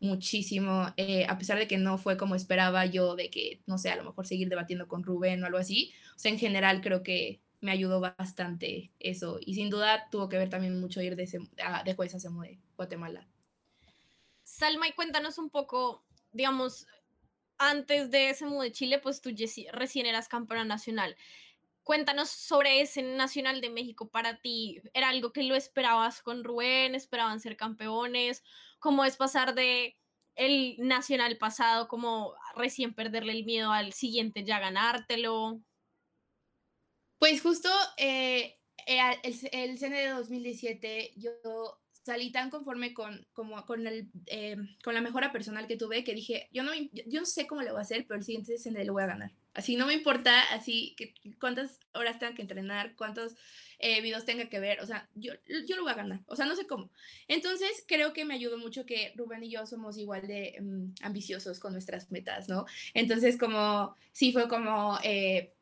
muchísimo, 0.00 0.86
eh, 0.96 1.26
a 1.28 1.38
pesar 1.38 1.58
de 1.58 1.66
que 1.66 1.78
no 1.78 1.98
fue 1.98 2.16
como 2.16 2.34
esperaba 2.34 2.86
yo, 2.86 3.16
de 3.16 3.30
que, 3.30 3.62
no 3.66 3.78
sé, 3.78 3.90
a 3.90 3.96
lo 3.96 4.04
mejor 4.04 4.26
seguir 4.26 4.48
debatiendo 4.48 4.88
con 4.88 5.02
Rubén 5.02 5.42
o 5.42 5.46
algo 5.46 5.58
así, 5.58 5.92
o 6.14 6.18
sea, 6.18 6.30
en 6.30 6.38
general 6.38 6.80
creo 6.80 7.02
que 7.02 7.40
me 7.60 7.70
ayudó 7.70 8.00
bastante 8.00 8.92
eso, 8.98 9.38
y 9.40 9.54
sin 9.54 9.70
duda 9.70 10.08
tuvo 10.10 10.28
que 10.28 10.36
ver 10.36 10.50
también 10.50 10.78
mucho 10.78 11.00
ir 11.00 11.16
de, 11.16 11.26
de 11.84 11.94
juez 11.94 12.14
a 12.14 12.18
de 12.18 12.58
Guatemala. 12.76 13.26
Salma, 14.42 14.86
y 14.86 14.92
cuéntanos 14.92 15.38
un 15.38 15.48
poco, 15.48 16.04
digamos, 16.32 16.86
antes 17.70 18.10
de 18.10 18.30
ese 18.30 18.46
de 18.46 18.72
Chile, 18.72 18.98
pues 18.98 19.20
tú 19.20 19.30
recién 19.72 20.06
eras 20.06 20.28
campeona 20.28 20.64
nacional. 20.64 21.16
cuéntanos 21.82 22.30
sobre 22.30 22.80
ese 22.80 23.02
Nacional 23.02 23.60
de 23.60 23.68
México 23.70 24.08
para 24.08 24.40
ti. 24.40 24.80
¿Era 24.94 25.10
algo 25.10 25.32
que 25.32 25.42
lo 25.42 25.54
esperabas 25.54 26.22
con 26.22 26.42
Rubén? 26.42 26.94
¿Esperaban 26.94 27.40
ser 27.40 27.56
campeones? 27.56 28.42
¿Cómo 28.78 29.04
es 29.04 29.16
pasar 29.16 29.54
de 29.54 29.96
el 30.34 30.76
Nacional 30.78 31.36
pasado 31.38 31.86
como 31.88 32.34
recién 32.56 32.94
perderle 32.94 33.32
el 33.32 33.44
miedo 33.44 33.70
al 33.70 33.92
siguiente 33.92 34.44
ya 34.44 34.58
ganártelo? 34.60 35.60
Pues 37.18 37.42
justo 37.42 37.68
eh, 37.98 38.56
el, 38.86 39.34
el 39.52 39.78
CNE 39.78 40.00
de 40.00 40.08
2017 40.10 41.12
yo 41.16 41.78
salí 42.04 42.30
tan 42.30 42.50
conforme 42.50 42.92
con, 42.92 43.26
como 43.32 43.64
con, 43.64 43.86
el, 43.86 44.08
eh, 44.26 44.56
con 44.82 44.94
la 44.94 45.00
mejora 45.00 45.32
personal 45.32 45.66
que 45.66 45.76
tuve 45.76 46.04
que 46.04 46.14
dije, 46.14 46.48
yo 46.52 46.62
no, 46.62 46.72
yo 46.74 47.20
no 47.20 47.26
sé 47.26 47.46
cómo 47.46 47.62
lo 47.62 47.70
voy 47.70 47.78
a 47.78 47.82
hacer, 47.82 48.04
pero 48.06 48.18
el 48.18 48.24
siguiente 48.24 48.58
CNE 48.58 48.84
lo 48.84 48.92
voy 48.92 49.04
a 49.04 49.06
ganar. 49.06 49.30
Así 49.54 49.76
no 49.76 49.86
me 49.86 49.94
importa, 49.94 50.52
así 50.52 50.94
que 50.96 51.14
cuántas 51.40 51.80
horas 51.94 52.18
tenga 52.18 52.34
que 52.34 52.42
entrenar, 52.42 52.94
cuántos 52.96 53.36
eh, 53.78 54.00
videos 54.02 54.24
tenga 54.24 54.48
que 54.48 54.60
ver, 54.60 54.80
o 54.80 54.86
sea, 54.86 55.08
yo, 55.14 55.32
yo 55.66 55.76
lo 55.76 55.82
voy 55.82 55.92
a 55.92 55.96
ganar, 55.96 56.20
o 56.26 56.36
sea, 56.36 56.44
no 56.44 56.56
sé 56.56 56.66
cómo. 56.66 56.90
Entonces, 57.28 57.84
creo 57.86 58.12
que 58.12 58.24
me 58.24 58.34
ayudó 58.34 58.58
mucho 58.58 58.84
que 58.84 59.12
Rubén 59.16 59.44
y 59.44 59.50
yo 59.50 59.66
somos 59.66 59.96
igual 59.96 60.26
de 60.26 60.58
mm, 60.60 60.94
ambiciosos 61.02 61.58
con 61.58 61.72
nuestras 61.72 62.10
metas, 62.10 62.48
¿no? 62.48 62.66
Entonces, 62.92 63.38
como, 63.38 63.94
sí, 64.12 64.32
fue 64.32 64.48
como, 64.48 64.98
eh, 65.04 65.52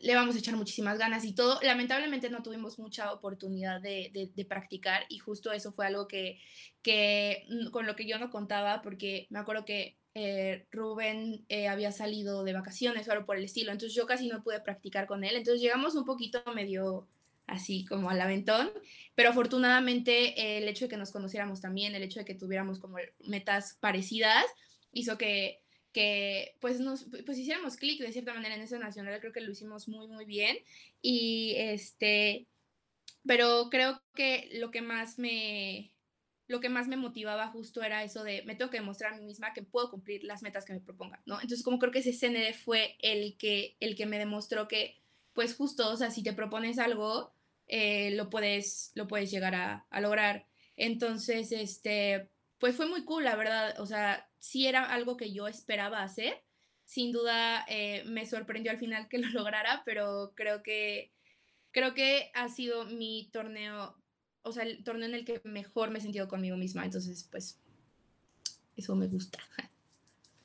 le 0.00 0.14
vamos 0.14 0.34
a 0.34 0.38
echar 0.38 0.56
muchísimas 0.56 0.98
ganas 0.98 1.24
y 1.24 1.34
todo. 1.34 1.58
Lamentablemente 1.62 2.30
no 2.30 2.42
tuvimos 2.42 2.78
mucha 2.78 3.12
oportunidad 3.12 3.80
de, 3.80 4.30
de, 4.34 4.44
practicar 4.44 5.04
y 5.08 5.18
justo 5.18 5.52
eso 5.52 5.72
fue 5.72 5.86
algo 5.86 6.08
que, 6.08 6.40
que, 6.82 7.46
mm, 7.48 7.70
con 7.70 7.86
lo 7.86 7.96
que 7.96 8.06
yo 8.06 8.18
no 8.18 8.30
contaba 8.30 8.82
porque 8.82 9.26
me 9.30 9.38
acuerdo 9.38 9.64
que 9.64 9.96
eh, 10.14 10.66
Rubén 10.70 11.44
eh, 11.48 11.68
había 11.68 11.90
salido 11.90 12.44
de 12.44 12.52
vacaciones 12.52 13.08
o 13.08 13.12
algo 13.12 13.26
por 13.26 13.36
el 13.36 13.44
estilo, 13.44 13.72
entonces 13.72 13.96
yo 13.96 14.06
casi 14.06 14.28
no 14.28 14.44
pude 14.44 14.60
practicar 14.60 15.08
con 15.08 15.24
él, 15.24 15.34
entonces 15.34 15.60
llegamos 15.60 15.96
un 15.96 16.04
poquito 16.04 16.40
medio 16.54 17.08
así 17.48 17.84
como 17.84 18.10
al 18.10 18.20
aventón, 18.20 18.70
pero 19.16 19.30
afortunadamente 19.30 20.40
eh, 20.40 20.58
el 20.58 20.68
hecho 20.68 20.84
de 20.84 20.90
que 20.90 20.96
nos 20.96 21.10
conociéramos 21.10 21.60
también, 21.60 21.94
el 21.96 22.04
hecho 22.04 22.20
de 22.20 22.24
que 22.24 22.34
tuviéramos 22.34 22.78
como 22.78 22.98
metas 23.26 23.76
parecidas, 23.80 24.44
hizo 24.92 25.18
que 25.18 25.63
que 25.94 26.56
pues 26.60 26.80
nos 26.80 27.06
pues 27.24 27.38
hiciéramos 27.38 27.76
clic 27.76 28.00
de 28.00 28.12
cierta 28.12 28.34
manera 28.34 28.56
en 28.56 28.62
ese 28.62 28.78
nacional, 28.78 29.18
creo 29.20 29.32
que 29.32 29.40
lo 29.40 29.52
hicimos 29.52 29.88
muy 29.88 30.08
muy 30.08 30.26
bien 30.26 30.58
y 31.00 31.54
este 31.56 32.46
pero 33.26 33.70
creo 33.70 34.02
que 34.14 34.50
lo 34.54 34.70
que 34.70 34.82
más 34.82 35.18
me 35.18 35.92
lo 36.46 36.60
que 36.60 36.68
más 36.68 36.88
me 36.88 36.96
motivaba 36.96 37.46
justo 37.48 37.82
era 37.82 38.02
eso 38.02 38.24
de 38.24 38.42
me 38.44 38.56
tengo 38.56 38.70
que 38.70 38.80
demostrar 38.80 39.14
a 39.14 39.16
mí 39.16 39.24
misma 39.24 39.54
que 39.54 39.62
puedo 39.62 39.90
cumplir 39.90 40.24
las 40.24 40.42
metas 40.42 40.64
que 40.66 40.74
me 40.74 40.80
proponga, 40.80 41.22
¿no? 41.24 41.36
Entonces 41.36 41.62
como 41.62 41.78
creo 41.78 41.92
que 41.92 42.00
ese 42.00 42.12
CND 42.12 42.52
fue 42.54 42.96
el 42.98 43.38
que 43.38 43.76
el 43.78 43.94
que 43.94 44.06
me 44.06 44.18
demostró 44.18 44.66
que 44.68 45.00
pues 45.32 45.54
justo, 45.54 45.90
o 45.90 45.96
sea, 45.96 46.10
si 46.10 46.22
te 46.24 46.32
propones 46.32 46.78
algo 46.78 47.32
eh, 47.68 48.10
lo 48.10 48.30
puedes 48.30 48.90
lo 48.94 49.06
puedes 49.06 49.30
llegar 49.30 49.54
a, 49.54 49.86
a 49.90 50.00
lograr. 50.00 50.46
Entonces, 50.76 51.52
este, 51.52 52.28
pues 52.64 52.76
fue 52.76 52.86
muy 52.86 53.04
cool, 53.04 53.24
la 53.24 53.36
verdad, 53.36 53.78
o 53.78 53.84
sea, 53.84 54.26
sí 54.38 54.66
era 54.66 54.90
algo 54.90 55.18
que 55.18 55.34
yo 55.34 55.48
esperaba 55.48 56.02
hacer. 56.02 56.42
Sin 56.86 57.12
duda 57.12 57.62
eh, 57.68 58.04
me 58.06 58.24
sorprendió 58.24 58.72
al 58.72 58.78
final 58.78 59.06
que 59.06 59.18
lo 59.18 59.28
lograra, 59.38 59.82
pero 59.84 60.32
creo 60.34 60.62
que, 60.62 61.12
creo 61.72 61.92
que 61.92 62.30
ha 62.32 62.48
sido 62.48 62.86
mi 62.86 63.28
torneo, 63.34 64.02
o 64.40 64.50
sea, 64.50 64.62
el 64.62 64.82
torneo 64.82 65.06
en 65.06 65.14
el 65.14 65.26
que 65.26 65.42
mejor 65.44 65.90
me 65.90 65.98
he 65.98 66.00
sentido 66.00 66.26
conmigo 66.26 66.56
misma. 66.56 66.86
Entonces, 66.86 67.28
pues, 67.30 67.60
eso 68.78 68.96
me 68.96 69.08
gusta. 69.08 69.40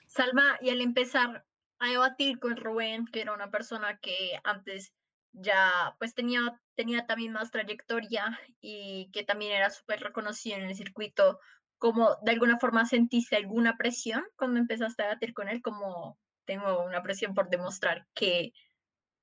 Salma, 0.08 0.58
y 0.60 0.72
al 0.72 0.82
empezar 0.82 1.46
a 1.80 1.88
debatir 1.88 2.38
con 2.40 2.58
Rubén, 2.58 3.06
que 3.06 3.22
era 3.22 3.32
una 3.32 3.50
persona 3.50 3.98
que 4.00 4.38
antes 4.44 4.92
ya 5.32 5.96
pues 6.00 6.14
tenía, 6.16 6.60
tenía 6.76 7.06
también 7.06 7.32
más 7.32 7.50
trayectoria 7.50 8.38
y 8.60 9.10
que 9.14 9.24
también 9.24 9.54
era 9.54 9.70
súper 9.70 10.02
reconocido 10.02 10.58
en 10.58 10.66
el 10.66 10.76
circuito 10.76 11.40
como 11.80 12.18
de 12.22 12.32
alguna 12.32 12.60
forma 12.60 12.86
sentiste 12.86 13.36
alguna 13.36 13.78
presión 13.78 14.24
cuando 14.36 14.60
empezaste 14.60 15.02
a 15.02 15.08
debatir 15.08 15.34
con 15.34 15.50
él, 15.50 15.62
como 15.62 16.20
tengo 16.46 16.84
una 16.84 17.02
presión 17.02 17.34
por 17.34 17.50
demostrar 17.50 18.08
que 18.14 18.54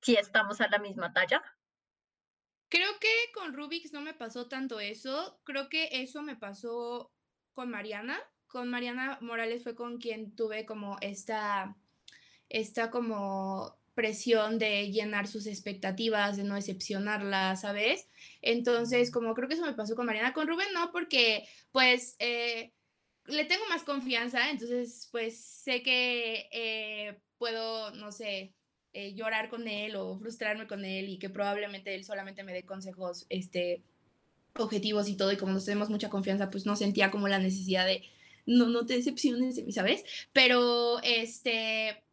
sí 0.00 0.16
estamos 0.16 0.60
a 0.60 0.68
la 0.68 0.78
misma 0.78 1.12
talla? 1.12 1.42
Creo 2.68 2.90
que 3.00 3.08
con 3.34 3.54
Rubix 3.54 3.92
no 3.92 4.00
me 4.00 4.14
pasó 4.14 4.48
tanto 4.48 4.80
eso, 4.80 5.40
creo 5.44 5.68
que 5.68 5.88
eso 5.92 6.22
me 6.22 6.34
pasó 6.34 7.12
con 7.52 7.70
Mariana. 7.70 8.18
Con 8.48 8.70
Mariana 8.70 9.18
Morales 9.20 9.64
fue 9.64 9.74
con 9.74 9.98
quien 9.98 10.34
tuve 10.36 10.66
como 10.66 10.96
esta, 11.00 11.76
esta 12.48 12.90
como 12.90 13.76
presión 13.96 14.58
de 14.58 14.92
llenar 14.92 15.26
sus 15.26 15.46
expectativas, 15.46 16.36
de 16.36 16.44
no 16.44 16.54
decepcionarla, 16.54 17.56
¿sabes? 17.56 18.08
Entonces, 18.42 19.10
como 19.10 19.34
creo 19.34 19.48
que 19.48 19.54
eso 19.54 19.64
me 19.64 19.72
pasó 19.72 19.96
con 19.96 20.04
Mariana, 20.04 20.34
con 20.34 20.46
Rubén 20.46 20.68
no, 20.74 20.92
porque 20.92 21.48
pues 21.72 22.14
eh, 22.18 22.74
le 23.24 23.46
tengo 23.46 23.64
más 23.70 23.84
confianza, 23.84 24.50
entonces 24.50 25.08
pues 25.10 25.40
sé 25.40 25.82
que 25.82 26.46
eh, 26.52 27.18
puedo, 27.38 27.90
no 27.92 28.12
sé, 28.12 28.52
eh, 28.92 29.14
llorar 29.14 29.48
con 29.48 29.66
él 29.66 29.96
o 29.96 30.18
frustrarme 30.18 30.66
con 30.66 30.84
él 30.84 31.08
y 31.08 31.18
que 31.18 31.30
probablemente 31.30 31.94
él 31.94 32.04
solamente 32.04 32.44
me 32.44 32.52
dé 32.52 32.64
consejos, 32.64 33.24
este, 33.30 33.82
objetivos 34.56 35.08
y 35.08 35.16
todo, 35.16 35.32
y 35.32 35.38
como 35.38 35.52
nos 35.52 35.64
tenemos 35.64 35.88
mucha 35.88 36.10
confianza, 36.10 36.50
pues 36.50 36.66
no 36.66 36.76
sentía 36.76 37.10
como 37.10 37.28
la 37.28 37.38
necesidad 37.38 37.86
de, 37.86 38.02
no, 38.44 38.68
no 38.68 38.84
te 38.84 38.94
decepciones 38.94 39.58
¿sabes? 39.74 40.04
Pero, 40.34 41.00
este, 41.02 42.05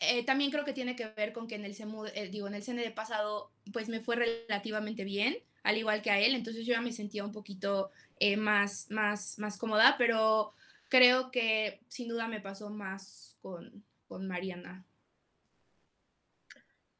eh, 0.00 0.24
también 0.24 0.50
creo 0.50 0.64
que 0.64 0.72
tiene 0.72 0.96
que 0.96 1.08
ver 1.08 1.32
con 1.32 1.46
que 1.46 1.56
en 1.56 1.64
el 1.64 1.74
CEMU, 1.74 2.06
eh, 2.06 2.28
digo, 2.30 2.46
en 2.46 2.54
el 2.54 2.62
CND 2.62 2.90
pasado, 2.94 3.52
pues 3.72 3.88
me 3.88 4.00
fue 4.00 4.16
relativamente 4.16 5.04
bien, 5.04 5.36
al 5.62 5.76
igual 5.76 6.00
que 6.00 6.10
a 6.10 6.18
él, 6.18 6.34
entonces 6.34 6.64
yo 6.64 6.72
ya 6.72 6.80
me 6.80 6.92
sentía 6.92 7.22
un 7.22 7.32
poquito 7.32 7.90
eh, 8.18 8.38
más, 8.38 8.90
más, 8.90 9.38
más 9.38 9.58
cómoda, 9.58 9.96
pero 9.98 10.54
creo 10.88 11.30
que 11.30 11.80
sin 11.88 12.08
duda 12.08 12.28
me 12.28 12.40
pasó 12.40 12.70
más 12.70 13.38
con, 13.42 13.84
con 14.08 14.26
Mariana. 14.26 14.86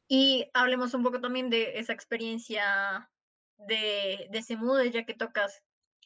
Y 0.07 0.49
hablemos 0.53 0.93
un 0.93 1.03
poco 1.03 1.21
también 1.21 1.49
de 1.49 1.79
esa 1.79 1.93
experiencia 1.93 3.09
de, 3.57 4.27
de 4.29 4.91
ya 4.91 5.05
que 5.05 5.13
tocas 5.13 5.63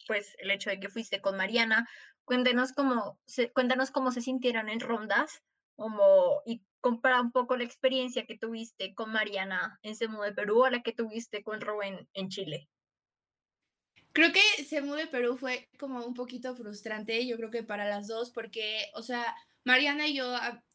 pues 0.07 0.35
el 0.39 0.51
hecho 0.51 0.69
de 0.69 0.79
que 0.79 0.89
fuiste 0.89 1.21
con 1.21 1.35
Mariana. 1.35 1.89
Cuéntanos 2.23 2.71
cómo 2.71 3.19
cuéntanos 3.53 3.91
cómo 3.91 4.11
se 4.11 4.21
sintieron 4.21 4.69
en 4.69 4.79
rondas 4.79 5.41
como, 5.75 6.41
y 6.45 6.63
compara 6.81 7.21
un 7.21 7.31
poco 7.31 7.57
la 7.57 7.63
experiencia 7.63 8.25
que 8.25 8.37
tuviste 8.37 8.93
con 8.93 9.11
Mariana 9.11 9.79
en 9.81 9.95
Semu 9.95 10.21
de 10.21 10.33
Perú 10.33 10.65
a 10.65 10.71
la 10.71 10.83
que 10.83 10.93
tuviste 10.93 11.43
con 11.43 11.61
Rubén 11.61 12.07
en 12.13 12.29
Chile. 12.29 12.69
Creo 14.11 14.31
que 14.31 14.63
Semu 14.63 14.93
de 14.93 15.07
Perú 15.07 15.35
fue 15.35 15.67
como 15.77 16.05
un 16.05 16.13
poquito 16.13 16.55
frustrante, 16.55 17.25
yo 17.27 17.37
creo 17.37 17.49
que 17.49 17.63
para 17.63 17.89
las 17.89 18.07
dos, 18.07 18.31
porque, 18.31 18.85
o 18.93 19.01
sea, 19.01 19.35
Mariana 19.63 20.07
y 20.07 20.15
yo 20.15 20.31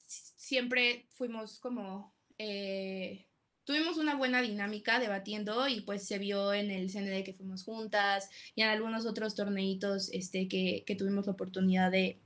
siempre 0.07 1.07
fuimos 1.12 1.59
como, 1.61 2.14
eh, 2.38 3.26
tuvimos 3.64 3.97
una 3.97 4.16
buena 4.16 4.42
dinámica 4.42 4.99
debatiendo 4.99 5.69
y 5.69 5.83
pues 5.83 6.07
se 6.07 6.19
vio 6.19 6.52
en 6.52 6.71
el 6.71 6.90
CND 6.90 7.23
que 7.25 7.35
fuimos 7.35 7.62
juntas 7.62 8.28
y 8.54 8.62
en 8.62 8.69
algunos 8.69 9.07
otros 9.07 9.37
torneitos 9.37 10.11
este, 10.12 10.49
que, 10.49 10.83
que 10.85 10.97
tuvimos 10.97 11.26
la 11.26 11.33
oportunidad 11.33 11.90
de, 11.90 12.21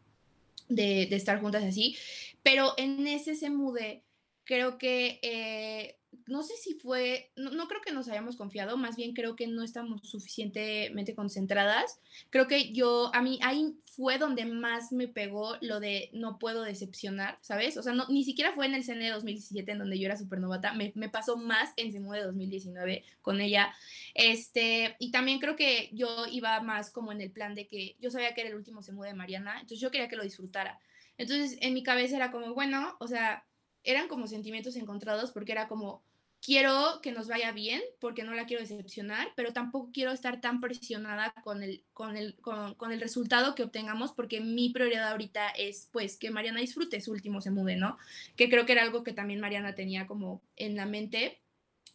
de, 0.69 1.07
de, 1.07 1.17
estar 1.17 1.41
juntas 1.41 1.65
así. 1.65 1.97
Pero 2.43 2.75
en 2.77 3.07
ese 3.07 3.35
se 3.35 3.51
mude, 3.51 4.05
creo 4.45 4.79
que, 4.79 5.19
eh, 5.23 5.99
no 6.27 6.43
sé 6.43 6.55
si 6.57 6.75
fue, 6.75 7.31
no, 7.37 7.69
creo 7.69 7.81
que 7.81 7.93
nos 7.93 8.09
hayamos 8.09 8.37
confiado, 8.37 8.77
más 8.77 8.97
bien 8.97 9.15
creo 9.15 9.37
que 9.37 9.47
no 9.47 9.63
estamos 9.63 10.01
suficientemente 10.09 11.15
concentradas. 11.15 12.01
Creo 12.31 12.47
que 12.47 12.73
yo, 12.73 13.11
a 13.15 13.23
mí, 13.23 13.39
ahí 13.43 13.75
fue 13.83 14.19
donde 14.19 14.45
más 14.45 14.93
me 14.93 15.09
pegó 15.09 15.57
lo 15.61 15.81
de 15.81 16.11
no 16.13 16.39
puedo 16.39 16.63
decepcionar, 16.63 17.39
¿sabes? 17.41 17.77
O 17.77 17.83
sea, 17.83 17.93
no, 17.93 18.07
ni 18.09 18.25
siquiera 18.25 18.53
fue 18.53 18.67
en 18.67 18.75
el 18.75 18.85
CNE 18.85 19.07
de 19.07 19.11
2017 19.11 19.73
en 19.73 19.79
donde 19.79 19.99
yo 19.99 20.07
era 20.07 20.17
súper 20.17 20.41
novata, 20.41 20.73
me, 20.73 20.93
me, 20.95 21.09
pasó 21.09 21.37
más 21.37 21.73
en 21.77 21.93
CNE 21.93 22.19
de 22.19 22.25
2019 22.25 23.05
con 23.23 23.41
ella. 23.41 23.75
Este, 24.15 24.97
y 24.99 25.11
también 25.11 25.39
creo 25.39 25.57
que 25.57 25.91
yo 25.93 26.27
iba 26.31 26.61
más 26.61 26.91
como 26.91 27.13
en 27.13 27.21
el 27.21 27.31
plan 27.31 27.55
de 27.55 27.67
que 27.67 27.97
yo 28.01 28.11
sabía 28.11 28.35
que 28.35 28.43
era 28.43 28.51
el 28.51 28.57
último 28.57 28.83
CNE 28.83 29.09
de 29.09 29.15
Mariana, 29.15 29.55
entonces 29.55 29.81
yo 29.81 29.91
quería 29.91 30.09
que 30.09 30.17
lo 30.17 30.23
disfrutara. 30.25 30.81
Entonces, 31.17 31.59
en 31.61 31.75
mi 31.75 31.83
cabeza 31.83 32.17
era 32.17 32.31
como, 32.31 32.55
bueno, 32.55 32.97
o 32.99 33.07
sea, 33.07 33.45
eran 33.85 34.09
como 34.09 34.27
sentimientos 34.27 34.77
encontrados 34.77 35.31
porque 35.31 35.53
era 35.53 35.69
como, 35.69 36.03
quiero 36.45 37.01
que 37.03 37.13
nos 37.13 37.27
vaya 37.27 37.53
bien 37.53 37.81
porque 38.01 38.23
no 38.23 38.35
la 38.35 38.45
quiero 38.45 38.63
decepcionar, 38.63 39.29
pero 39.35 39.53
tampoco 39.53 39.91
quiero 39.93 40.13
estar 40.13 40.41
tan 40.41 40.61
presionada 40.61 41.33
con 41.43 41.63
el, 41.63 41.83
con 41.95 42.17
el, 42.17 42.37
con, 42.37 42.93
el 42.93 43.01
resultado 43.01 43.55
que 43.55 43.63
obtengamos 43.63 44.13
porque 44.13 44.41
mi 44.41 44.69
prioridad 44.69 45.09
ahorita 45.09 45.49
es 45.51 45.89
pues 45.91 46.19
que 46.19 46.31
Mariana 46.31 46.61
disfrute 46.61 47.01
su 47.01 47.13
último 47.13 47.41
se 47.41 47.51
mude, 47.51 47.77
¿no? 47.77 47.97
Que 48.37 48.51
creo 48.51 48.67
que 48.67 48.73
era 48.73 48.83
algo 48.83 49.03
que 49.05 49.13
también 49.13 49.41
Mariana 49.41 49.75
tenía 49.75 50.07
como 50.07 50.43
en 50.57 50.77
la 50.77 50.85
mente. 50.85 51.41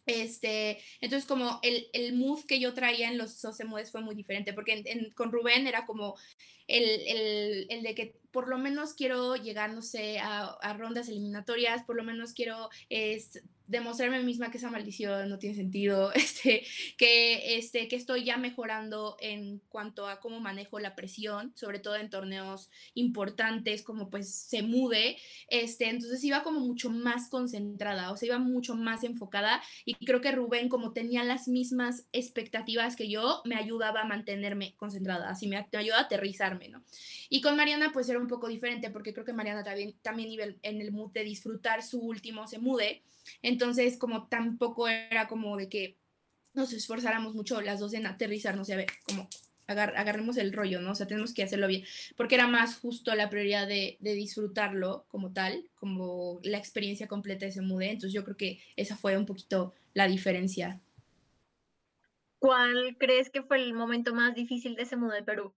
Este, 0.06 0.78
entonces 1.00 1.28
como 1.28 1.60
el, 1.62 1.86
el 1.92 2.14
mood 2.14 2.44
que 2.44 2.58
yo 2.58 2.74
traía 2.74 3.08
en 3.08 3.18
los 3.18 3.32
semudes 3.32 3.92
fue 3.92 4.00
muy 4.00 4.16
diferente 4.16 4.52
porque 4.52 5.12
con 5.14 5.30
Rubén 5.30 5.68
era 5.68 5.86
como 5.86 6.16
el, 6.66 6.84
el, 6.84 7.66
el 7.68 7.82
de 7.82 7.94
que 7.94 8.16
por 8.32 8.48
lo 8.48 8.58
menos 8.58 8.94
quiero 8.94 9.36
llegar, 9.36 9.72
no 9.72 9.82
sé, 9.82 10.18
a, 10.18 10.72
rondas 10.74 11.08
eliminatorias, 11.08 11.84
por 11.84 11.96
lo 11.96 12.04
menos 12.04 12.32
quiero 12.32 12.70
es, 12.88 13.42
demostrarme 13.70 14.20
misma 14.24 14.50
que 14.50 14.58
esa 14.58 14.68
maldición 14.68 15.28
no 15.28 15.38
tiene 15.38 15.54
sentido, 15.54 16.12
este, 16.14 16.66
que, 16.98 17.56
este, 17.56 17.86
que 17.86 17.96
estoy 17.96 18.24
ya 18.24 18.36
mejorando 18.36 19.16
en 19.20 19.60
cuanto 19.68 20.08
a 20.08 20.18
cómo 20.18 20.40
manejo 20.40 20.80
la 20.80 20.96
presión, 20.96 21.52
sobre 21.54 21.78
todo 21.78 21.94
en 21.94 22.10
torneos 22.10 22.68
importantes 22.94 23.82
como 23.82 24.10
pues 24.10 24.34
se 24.34 24.62
mude, 24.62 25.16
este, 25.48 25.88
entonces 25.88 26.22
iba 26.24 26.42
como 26.42 26.60
mucho 26.60 26.90
más 26.90 27.28
concentrada, 27.28 28.10
o 28.10 28.16
sea, 28.16 28.26
iba 28.26 28.38
mucho 28.38 28.74
más 28.74 29.04
enfocada 29.04 29.62
y 29.84 29.94
creo 29.94 30.20
que 30.20 30.32
Rubén 30.32 30.68
como 30.68 30.92
tenía 30.92 31.22
las 31.22 31.46
mismas 31.46 32.06
expectativas 32.12 32.96
que 32.96 33.08
yo, 33.08 33.40
me 33.44 33.54
ayudaba 33.54 34.00
a 34.00 34.04
mantenerme 34.04 34.74
concentrada, 34.76 35.30
así 35.30 35.46
me, 35.46 35.64
me 35.72 35.92
a 35.92 36.00
aterrizarme, 36.00 36.68
¿no? 36.68 36.82
Y 37.28 37.40
con 37.40 37.56
Mariana 37.56 37.90
pues 37.92 38.08
era 38.08 38.18
un 38.20 38.28
poco 38.28 38.48
diferente 38.48 38.90
porque 38.90 39.12
creo 39.12 39.24
que 39.24 39.32
Mariana 39.32 39.64
también, 39.64 39.94
también 40.02 40.30
iba 40.30 40.44
en 40.44 40.80
el 40.80 40.92
mood 40.92 41.12
de 41.12 41.24
disfrutar 41.24 41.82
su 41.82 42.00
último 42.00 42.46
se 42.46 42.58
mude, 42.58 43.02
entonces, 43.42 43.96
como 43.96 44.28
tampoco 44.28 44.88
era 44.88 45.28
como 45.28 45.56
de 45.56 45.68
que 45.68 45.96
nos 46.54 46.72
esforzáramos 46.72 47.34
mucho 47.34 47.60
las 47.60 47.80
dos 47.80 47.94
en 47.94 48.06
aterrizarnos 48.06 48.68
y 48.68 48.72
a 48.72 48.76
ver, 48.76 48.88
como 49.06 49.28
agarremos 49.66 50.36
el 50.36 50.52
rollo, 50.52 50.80
¿no? 50.80 50.92
O 50.92 50.94
sea, 50.96 51.06
tenemos 51.06 51.32
que 51.32 51.44
hacerlo 51.44 51.68
bien, 51.68 51.84
porque 52.16 52.34
era 52.34 52.48
más 52.48 52.76
justo 52.76 53.14
la 53.14 53.30
prioridad 53.30 53.68
de, 53.68 53.98
disfrutarlo 54.00 55.04
como 55.08 55.32
tal, 55.32 55.70
como 55.76 56.40
la 56.42 56.58
experiencia 56.58 57.06
completa 57.06 57.44
de 57.44 57.52
ese 57.52 57.60
mude. 57.60 57.90
Entonces, 57.90 58.12
yo 58.12 58.24
creo 58.24 58.36
que 58.36 58.60
esa 58.74 58.96
fue 58.96 59.16
un 59.16 59.26
poquito 59.26 59.72
la 59.94 60.08
diferencia. 60.08 60.80
¿Cuál 62.40 62.96
crees 62.98 63.30
que 63.30 63.42
fue 63.42 63.58
el 63.58 63.72
momento 63.74 64.12
más 64.12 64.34
difícil 64.34 64.74
de 64.74 64.82
ese 64.82 64.96
mude 64.96 65.16
de 65.16 65.22
Perú? 65.22 65.52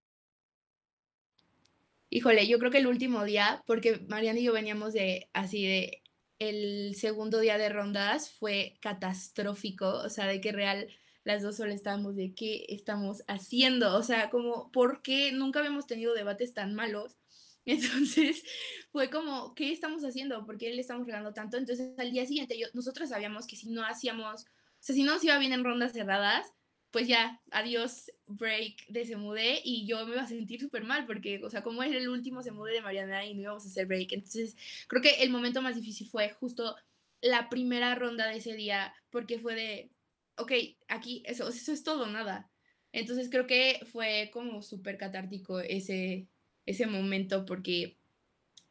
Híjole, 2.15 2.45
yo 2.45 2.59
creo 2.59 2.69
que 2.69 2.77
el 2.77 2.85
último 2.85 3.23
día, 3.23 3.63
porque 3.65 3.97
Mariana 4.07 4.39
y 4.39 4.43
yo 4.43 4.53
veníamos 4.53 4.93
de 4.93 5.31
así 5.33 5.65
de 5.65 6.03
el 6.37 6.93
segundo 6.93 7.39
día 7.39 7.57
de 7.57 7.69
rondas 7.69 8.29
fue 8.29 8.77
catastrófico, 8.81 9.87
o 9.89 10.09
sea, 10.09 10.27
de 10.27 10.39
que 10.39 10.51
real 10.51 10.89
las 11.23 11.41
dos 11.41 11.57
solo 11.57 11.73
estábamos 11.73 12.15
de 12.15 12.35
qué 12.35 12.67
estamos 12.69 13.23
haciendo, 13.27 13.95
o 13.97 14.03
sea, 14.03 14.29
como, 14.29 14.71
¿por 14.71 15.01
qué 15.01 15.31
nunca 15.31 15.57
habíamos 15.57 15.87
tenido 15.87 16.13
debates 16.13 16.53
tan 16.53 16.75
malos? 16.75 17.17
Entonces 17.65 18.43
fue 18.91 19.09
como, 19.09 19.55
¿qué 19.55 19.71
estamos 19.71 20.03
haciendo? 20.03 20.45
¿Por 20.45 20.59
qué 20.59 20.71
le 20.71 20.81
estamos 20.81 21.07
regando 21.07 21.33
tanto? 21.33 21.57
Entonces 21.57 21.97
al 21.97 22.11
día 22.11 22.27
siguiente 22.27 22.59
yo, 22.59 22.67
nosotros 22.75 23.09
sabíamos 23.09 23.47
que 23.47 23.55
si 23.55 23.71
no 23.71 23.83
hacíamos, 23.83 24.43
o 24.43 24.47
sea, 24.81 24.95
si 24.95 25.01
no 25.01 25.15
nos 25.15 25.23
iba 25.23 25.39
bien 25.39 25.53
en 25.53 25.63
rondas 25.63 25.93
cerradas, 25.93 26.45
pues 26.93 27.07
ya, 27.07 27.41
adiós 27.49 28.11
break 28.27 28.85
de 28.87 29.03
se 29.03 29.15
mudé 29.15 29.61
y 29.63 29.87
yo 29.87 30.05
me 30.05 30.13
iba 30.13 30.21
a 30.21 30.27
sentir 30.27 30.61
súper 30.61 30.83
mal 30.83 31.07
porque, 31.07 31.41
o 31.43 31.49
sea, 31.49 31.63
como 31.63 31.81
era 31.81 31.97
el 31.97 32.07
último 32.07 32.43
se 32.43 32.51
mudé 32.51 32.73
de 32.73 32.81
Mariana 32.81 33.25
y 33.25 33.33
no 33.33 33.41
íbamos 33.41 33.65
a 33.65 33.67
hacer 33.67 33.87
break. 33.87 34.13
Entonces, 34.13 34.55
creo 34.87 35.01
que 35.01 35.23
el 35.23 35.31
momento 35.31 35.63
más 35.63 35.75
difícil 35.75 36.07
fue 36.07 36.29
justo 36.33 36.75
la 37.19 37.49
primera 37.49 37.95
ronda 37.95 38.27
de 38.27 38.37
ese 38.37 38.53
día 38.53 38.93
porque 39.09 39.39
fue 39.39 39.55
de, 39.55 39.89
ok, 40.37 40.51
aquí 40.87 41.23
eso, 41.25 41.49
eso 41.49 41.73
es 41.73 41.83
todo, 41.83 42.05
nada. 42.05 42.51
Entonces, 42.91 43.29
creo 43.31 43.47
que 43.47 43.79
fue 43.91 44.29
como 44.31 44.61
súper 44.61 44.99
catártico 44.99 45.61
ese, 45.61 46.27
ese 46.67 46.85
momento 46.85 47.43
porque 47.43 47.97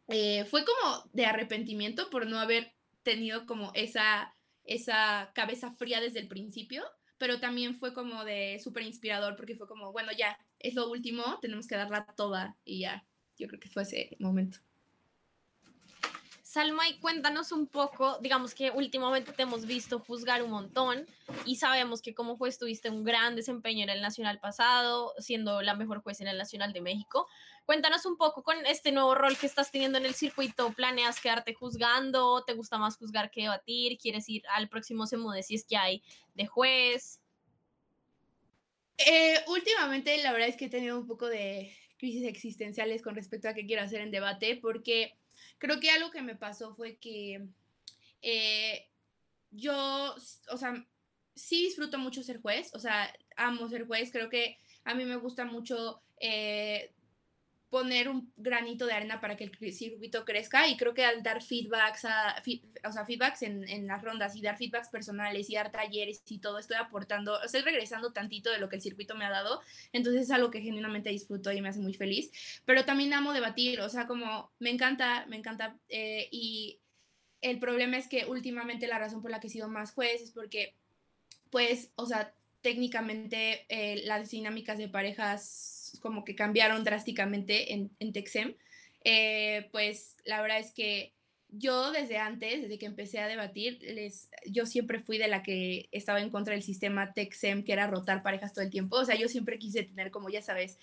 eh, 0.06 0.44
fue 0.44 0.64
como 0.64 1.10
de 1.12 1.26
arrepentimiento 1.26 2.08
por 2.08 2.28
no 2.28 2.38
haber 2.38 2.72
tenido 3.02 3.46
como 3.46 3.72
esa, 3.74 4.32
esa 4.62 5.32
cabeza 5.34 5.72
fría 5.72 6.00
desde 6.00 6.20
el 6.20 6.28
principio 6.28 6.84
pero 7.22 7.38
también 7.38 7.76
fue 7.76 7.94
como 7.94 8.24
de 8.24 8.58
súper 8.58 8.82
inspirador 8.82 9.36
porque 9.36 9.54
fue 9.54 9.68
como, 9.68 9.92
bueno, 9.92 10.10
ya, 10.10 10.36
es 10.58 10.74
lo 10.74 10.90
último, 10.90 11.38
tenemos 11.40 11.68
que 11.68 11.76
darla 11.76 12.04
toda 12.16 12.56
y 12.64 12.80
ya, 12.80 13.06
yo 13.38 13.46
creo 13.46 13.60
que 13.60 13.68
fue 13.68 13.84
ese 13.84 14.16
momento. 14.18 14.58
Salma, 16.52 16.86
y 16.86 16.98
cuéntanos 16.98 17.50
un 17.50 17.66
poco, 17.66 18.18
digamos 18.18 18.54
que 18.54 18.70
últimamente 18.70 19.32
te 19.32 19.44
hemos 19.44 19.64
visto 19.64 20.00
juzgar 20.00 20.42
un 20.42 20.50
montón 20.50 21.06
y 21.46 21.56
sabemos 21.56 22.02
que 22.02 22.12
como 22.12 22.36
juez 22.36 22.58
tuviste 22.58 22.90
un 22.90 23.04
gran 23.04 23.34
desempeño 23.36 23.84
en 23.84 23.88
el 23.88 24.02
Nacional 24.02 24.38
pasado, 24.38 25.14
siendo 25.16 25.62
la 25.62 25.74
mejor 25.74 26.02
juez 26.02 26.20
en 26.20 26.26
el 26.26 26.36
Nacional 26.36 26.74
de 26.74 26.82
México. 26.82 27.26
Cuéntanos 27.64 28.04
un 28.04 28.18
poco 28.18 28.42
con 28.42 28.66
este 28.66 28.92
nuevo 28.92 29.14
rol 29.14 29.38
que 29.38 29.46
estás 29.46 29.70
teniendo 29.70 29.96
en 29.96 30.04
el 30.04 30.12
circuito, 30.12 30.70
¿planeas 30.74 31.22
quedarte 31.22 31.54
juzgando? 31.54 32.44
¿Te 32.44 32.52
gusta 32.52 32.76
más 32.76 32.98
juzgar 32.98 33.30
que 33.30 33.44
debatir? 33.44 33.96
¿Quieres 33.96 34.28
ir 34.28 34.42
al 34.54 34.68
próximo 34.68 35.06
Semude 35.06 35.42
si 35.42 35.54
es 35.54 35.64
que 35.64 35.78
hay 35.78 36.02
de 36.34 36.46
juez? 36.48 37.18
Eh, 38.98 39.42
últimamente 39.46 40.22
la 40.22 40.32
verdad 40.32 40.48
es 40.48 40.58
que 40.58 40.66
he 40.66 40.68
tenido 40.68 41.00
un 41.00 41.06
poco 41.06 41.28
de 41.28 41.74
crisis 41.96 42.26
existenciales 42.26 43.00
con 43.00 43.14
respecto 43.14 43.48
a 43.48 43.54
qué 43.54 43.64
quiero 43.64 43.80
hacer 43.80 44.02
en 44.02 44.10
debate, 44.10 44.58
porque 44.60 45.16
creo 45.58 45.80
que 45.80 45.90
algo 45.90 46.10
que 46.10 46.22
me 46.22 46.36
pasó 46.36 46.74
fue 46.74 46.96
que 46.96 47.46
eh, 48.22 48.88
yo, 49.50 50.14
o 50.50 50.56
sea, 50.56 50.86
sí 51.34 51.64
disfruto 51.64 51.98
mucho 51.98 52.22
ser 52.22 52.40
juez, 52.40 52.74
o 52.74 52.78
sea, 52.78 53.12
amo 53.36 53.68
ser 53.68 53.86
juez, 53.86 54.10
creo 54.12 54.28
que 54.28 54.58
a 54.84 54.94
mí 54.94 55.04
me 55.04 55.16
gusta 55.16 55.44
mucho 55.44 56.02
eh, 56.20 56.92
poner 57.72 58.10
un 58.10 58.30
granito 58.36 58.84
de 58.84 58.92
arena 58.92 59.18
para 59.18 59.34
que 59.34 59.44
el 59.44 59.72
circuito 59.72 60.26
crezca 60.26 60.68
y 60.68 60.76
creo 60.76 60.92
que 60.92 61.06
al 61.06 61.22
dar 61.22 61.42
feedbacks, 61.42 62.04
a, 62.04 62.36
o 62.86 62.92
sea, 62.92 63.06
feedbacks 63.06 63.40
en, 63.40 63.66
en, 63.66 63.86
las 63.86 64.02
rondas 64.02 64.36
y 64.36 64.42
dar 64.42 64.58
feedbacks 64.58 64.90
personales 64.90 65.48
y 65.48 65.54
dar 65.54 65.72
talleres 65.72 66.22
y 66.28 66.38
todo, 66.38 66.58
estoy 66.58 66.76
aportando, 66.76 67.42
estoy 67.42 67.62
regresando 67.62 68.12
tantito 68.12 68.50
de 68.50 68.58
lo 68.58 68.68
que 68.68 68.76
el 68.76 68.82
circuito 68.82 69.14
me 69.14 69.24
ha 69.24 69.30
dado, 69.30 69.62
entonces 69.94 70.24
es 70.24 70.30
algo 70.30 70.50
que 70.50 70.60
genuinamente 70.60 71.08
disfruto 71.08 71.50
y 71.50 71.62
me 71.62 71.70
hace 71.70 71.80
muy 71.80 71.94
feliz, 71.94 72.30
pero 72.66 72.84
también 72.84 73.14
amo 73.14 73.32
debatir, 73.32 73.80
o 73.80 73.88
sea, 73.88 74.06
como 74.06 74.52
me 74.58 74.68
encanta, 74.68 75.24
me 75.28 75.38
encanta 75.38 75.78
eh, 75.88 76.28
y 76.30 76.78
el 77.40 77.58
problema 77.58 77.96
es 77.96 78.06
que 78.06 78.26
últimamente 78.26 78.86
la 78.86 78.98
razón 78.98 79.22
por 79.22 79.30
la 79.30 79.40
que 79.40 79.46
he 79.46 79.50
sido 79.50 79.70
más 79.70 79.92
juez 79.94 80.20
es 80.20 80.32
porque, 80.32 80.76
pues, 81.48 81.90
o 81.94 82.04
sea, 82.04 82.34
técnicamente 82.60 83.64
eh, 83.70 84.02
las 84.04 84.28
dinámicas 84.28 84.76
de 84.76 84.90
parejas 84.90 85.81
como 86.00 86.24
que 86.24 86.34
cambiaron 86.34 86.84
drásticamente 86.84 87.72
en, 87.72 87.90
en 87.98 88.12
Texem, 88.12 88.54
eh, 89.04 89.68
pues 89.72 90.16
la 90.24 90.40
verdad 90.40 90.60
es 90.60 90.72
que 90.72 91.12
yo 91.54 91.92
desde 91.92 92.16
antes, 92.16 92.62
desde 92.62 92.78
que 92.78 92.86
empecé 92.86 93.18
a 93.18 93.28
debatir, 93.28 93.78
les, 93.82 94.30
yo 94.46 94.64
siempre 94.64 95.00
fui 95.00 95.18
de 95.18 95.28
la 95.28 95.42
que 95.42 95.88
estaba 95.92 96.22
en 96.22 96.30
contra 96.30 96.54
del 96.54 96.62
sistema 96.62 97.12
Texem, 97.12 97.62
que 97.62 97.74
era 97.74 97.86
rotar 97.86 98.22
parejas 98.22 98.54
todo 98.54 98.64
el 98.64 98.70
tiempo. 98.70 98.96
O 98.96 99.04
sea, 99.04 99.16
yo 99.16 99.28
siempre 99.28 99.58
quise 99.58 99.82
tener, 99.82 100.10
como 100.10 100.30
ya 100.30 100.40
sabes, 100.40 100.78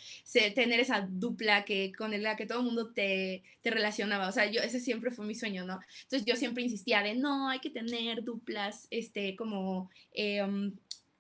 tener 0.54 0.80
esa 0.80 1.08
dupla 1.10 1.66
que, 1.66 1.92
con 1.92 2.12
la 2.22 2.36
que 2.36 2.46
todo 2.46 2.60
el 2.60 2.66
mundo 2.66 2.94
te, 2.94 3.42
te 3.64 3.72
relacionaba. 3.72 4.30
O 4.30 4.32
sea, 4.32 4.50
yo, 4.52 4.62
ese 4.62 4.80
siempre 4.80 5.10
fue 5.10 5.26
mi 5.26 5.34
sueño, 5.34 5.66
¿no? 5.66 5.80
Entonces 6.04 6.26
yo 6.26 6.36
siempre 6.36 6.64
insistía 6.64 7.02
de, 7.02 7.16
no, 7.16 7.50
hay 7.50 7.60
que 7.60 7.72
tener 7.72 8.24
duplas, 8.24 8.88
este, 8.92 9.36
como... 9.36 9.90
Eh, 10.14 10.72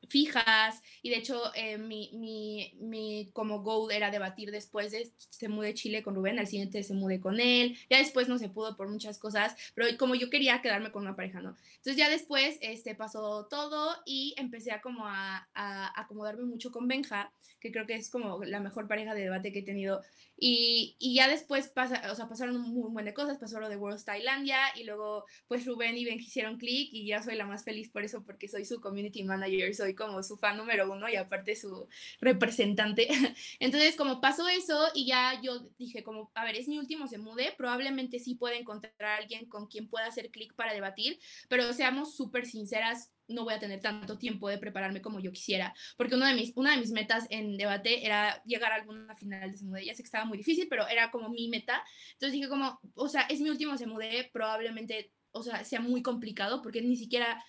fijas 0.09 0.81
y 1.01 1.09
de 1.09 1.17
hecho 1.17 1.41
eh, 1.55 1.77
mi, 1.77 2.09
mi, 2.13 2.73
mi, 2.79 3.29
como 3.33 3.61
goal 3.61 3.91
era 3.91 4.11
debatir 4.11 4.51
después 4.51 4.91
de 4.91 5.11
se 5.17 5.47
mude 5.47 5.73
Chile 5.73 6.03
con 6.03 6.15
Rubén, 6.15 6.39
al 6.39 6.47
siguiente 6.47 6.83
se 6.83 6.93
mude 6.93 7.19
con 7.19 7.39
él, 7.39 7.77
ya 7.89 7.97
después 7.97 8.27
no 8.27 8.37
se 8.37 8.49
pudo 8.49 8.75
por 8.75 8.89
muchas 8.89 9.17
cosas, 9.19 9.55
pero 9.75 9.87
como 9.97 10.15
yo 10.15 10.29
quería 10.29 10.61
quedarme 10.61 10.91
con 10.91 11.03
una 11.03 11.15
pareja, 11.15 11.41
¿no? 11.41 11.55
Entonces 11.77 11.95
ya 11.95 12.09
después 12.09 12.57
este, 12.61 12.95
pasó 12.95 13.47
todo 13.49 13.95
y 14.05 14.33
empecé 14.37 14.71
a 14.71 14.81
como 14.81 15.05
a, 15.07 15.47
a 15.53 16.01
acomodarme 16.01 16.43
mucho 16.43 16.71
con 16.71 16.87
Benja, 16.87 17.31
que 17.59 17.71
creo 17.71 17.85
que 17.85 17.95
es 17.95 18.09
como 18.09 18.43
la 18.43 18.59
mejor 18.59 18.87
pareja 18.87 19.13
de 19.13 19.21
debate 19.21 19.51
que 19.51 19.59
he 19.59 19.63
tenido 19.63 20.01
y, 20.39 20.95
y, 20.99 21.15
ya 21.15 21.27
después 21.27 21.67
pasa, 21.67 22.01
o 22.11 22.15
sea, 22.15 22.27
pasaron 22.27 22.55
un 22.55 22.73
montón 22.73 23.05
de 23.05 23.13
cosas, 23.13 23.37
pasó 23.37 23.59
lo 23.59 23.69
de 23.69 23.75
World 23.75 24.03
Tailandia 24.03 24.59
y 24.75 24.83
luego 24.83 25.25
pues 25.47 25.65
Rubén 25.65 25.97
y 25.97 26.05
Ben 26.05 26.19
hicieron 26.19 26.57
clic 26.57 26.89
y 26.91 27.07
ya 27.07 27.21
soy 27.21 27.35
la 27.35 27.45
más 27.45 27.63
feliz 27.63 27.91
por 27.91 28.03
eso 28.03 28.23
porque 28.23 28.47
soy 28.47 28.65
su 28.65 28.79
community 28.79 29.23
manager, 29.23 29.73
soy 29.75 29.95
como 29.95 30.23
su 30.23 30.37
fan 30.37 30.57
número 30.57 30.91
uno 30.91 31.09
y 31.09 31.15
aparte 31.15 31.55
su 31.55 31.87
representante. 32.21 33.07
Entonces 33.59 33.95
como 33.95 34.21
pasó 34.21 34.47
eso 34.47 34.87
y 34.93 35.07
ya 35.07 35.39
yo 35.41 35.69
dije 35.77 36.03
como, 36.03 36.31
a 36.35 36.45
ver, 36.45 36.55
es 36.55 36.67
mi 36.67 36.79
último 36.79 37.07
se 37.07 37.17
mude, 37.17 37.53
probablemente 37.57 38.19
sí 38.19 38.35
pueda 38.35 38.55
encontrar 38.55 38.93
a 39.01 39.17
alguien 39.17 39.47
con 39.47 39.67
quien 39.67 39.87
pueda 39.87 40.07
hacer 40.07 40.31
clic 40.31 40.53
para 40.55 40.73
debatir, 40.73 41.19
pero 41.49 41.73
seamos 41.73 42.15
súper 42.15 42.45
sinceras, 42.45 43.13
no 43.29 43.43
voy 43.43 43.53
a 43.53 43.59
tener 43.59 43.79
tanto 43.79 44.17
tiempo 44.17 44.49
de 44.49 44.57
prepararme 44.57 45.01
como 45.01 45.19
yo 45.19 45.31
quisiera, 45.31 45.73
porque 45.97 46.15
una 46.15 46.29
de 46.29 46.35
mis, 46.35 46.51
una 46.55 46.71
de 46.71 46.77
mis 46.77 46.91
metas 46.91 47.25
en 47.29 47.57
debate 47.57 48.05
era 48.05 48.43
llegar 48.43 48.71
a 48.71 48.75
alguna 48.75 49.15
final 49.15 49.51
de 49.51 49.57
Semude, 49.57 49.85
ya 49.85 49.93
sé 49.93 50.03
que 50.03 50.07
estaba 50.07 50.25
muy 50.25 50.37
difícil, 50.37 50.67
pero 50.69 50.87
era 50.87 51.11
como 51.11 51.29
mi 51.29 51.47
meta, 51.47 51.83
entonces 52.13 52.33
dije 52.33 52.49
como, 52.49 52.79
o 52.95 53.07
sea, 53.07 53.21
es 53.21 53.39
mi 53.39 53.49
último 53.49 53.77
Semude, 53.77 54.29
probablemente, 54.33 55.13
o 55.31 55.43
sea, 55.43 55.63
sea 55.63 55.79
muy 55.79 56.01
complicado, 56.01 56.61
porque 56.61 56.81
ni 56.81 56.97
siquiera 56.97 57.41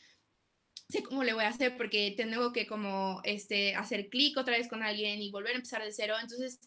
sé 0.88 1.02
cómo 1.02 1.24
le 1.24 1.32
voy 1.32 1.44
a 1.44 1.48
hacer, 1.48 1.76
porque 1.76 2.14
tengo 2.16 2.52
que 2.52 2.66
como, 2.66 3.20
este, 3.24 3.74
hacer 3.74 4.08
clic 4.08 4.36
otra 4.36 4.56
vez 4.56 4.68
con 4.68 4.82
alguien 4.82 5.20
y 5.22 5.30
volver 5.30 5.52
a 5.52 5.56
empezar 5.56 5.82
de 5.82 5.92
cero, 5.92 6.14
entonces 6.20 6.60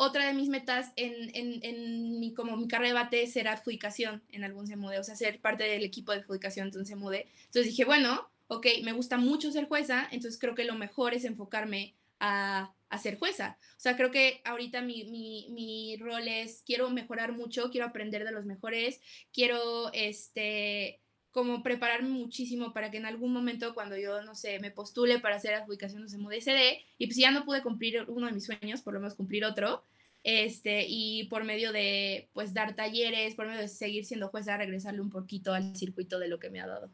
otra 0.00 0.26
de 0.26 0.32
mis 0.32 0.48
metas 0.48 0.92
en, 0.96 1.30
en, 1.34 1.60
en, 1.62 2.20
mi, 2.20 2.32
como 2.32 2.56
mi 2.56 2.66
carrera 2.68 2.88
de 2.88 2.94
debate 2.94 3.26
será 3.26 3.52
adjudicación 3.52 4.22
en 4.30 4.44
algún 4.44 4.66
semude, 4.66 4.98
o 4.98 5.04
sea, 5.04 5.14
ser 5.14 5.40
parte 5.40 5.64
del 5.64 5.84
equipo 5.84 6.12
de 6.12 6.20
adjudicación 6.20 6.70
de 6.70 6.78
un 6.78 6.86
semude. 6.86 7.26
Entonces 7.46 7.66
dije, 7.66 7.84
bueno, 7.84 8.30
ok, 8.50 8.66
me 8.82 8.92
gusta 8.92 9.16
mucho 9.16 9.50
ser 9.50 9.66
jueza, 9.66 10.06
entonces 10.10 10.38
creo 10.38 10.54
que 10.54 10.64
lo 10.64 10.74
mejor 10.74 11.14
es 11.14 11.24
enfocarme 11.24 11.94
a 12.20 12.74
a 12.90 12.98
ser 12.98 13.18
jueza. 13.18 13.56
O 13.78 13.80
sea, 13.80 13.96
creo 13.96 14.10
que 14.10 14.42
ahorita 14.44 14.82
mi, 14.82 15.04
mi, 15.04 15.48
mi, 15.50 15.96
rol 15.96 16.28
es, 16.28 16.62
quiero 16.66 16.90
mejorar 16.90 17.32
mucho, 17.32 17.70
quiero 17.70 17.86
aprender 17.86 18.24
de 18.24 18.32
los 18.32 18.44
mejores, 18.44 19.00
quiero, 19.32 19.90
este, 19.92 21.00
como 21.30 21.62
prepararme 21.62 22.10
muchísimo 22.10 22.74
para 22.74 22.90
que 22.90 22.98
en 22.98 23.06
algún 23.06 23.32
momento 23.32 23.74
cuando 23.74 23.96
yo, 23.96 24.22
no 24.22 24.34
sé, 24.34 24.58
me 24.58 24.72
postule 24.72 25.20
para 25.20 25.36
hacer 25.36 25.54
adjudicaciones 25.54 26.12
en 26.12 26.20
MUDCD, 26.20 26.82
y 26.98 27.06
pues 27.06 27.16
ya 27.16 27.30
no 27.30 27.44
pude 27.44 27.62
cumplir 27.62 28.04
uno 28.08 28.26
de 28.26 28.32
mis 28.32 28.44
sueños, 28.44 28.82
por 28.82 28.92
lo 28.92 29.00
menos 29.00 29.14
cumplir 29.14 29.44
otro, 29.44 29.84
este, 30.24 30.84
y 30.88 31.24
por 31.28 31.44
medio 31.44 31.72
de, 31.72 32.28
pues, 32.34 32.52
dar 32.52 32.74
talleres, 32.74 33.36
por 33.36 33.46
medio 33.46 33.60
de 33.60 33.68
seguir 33.68 34.04
siendo 34.04 34.28
jueza, 34.28 34.56
regresarle 34.56 35.00
un 35.00 35.10
poquito 35.10 35.54
al 35.54 35.76
circuito 35.76 36.18
de 36.18 36.28
lo 36.28 36.38
que 36.40 36.50
me 36.50 36.60
ha 36.60 36.66
dado. 36.66 36.90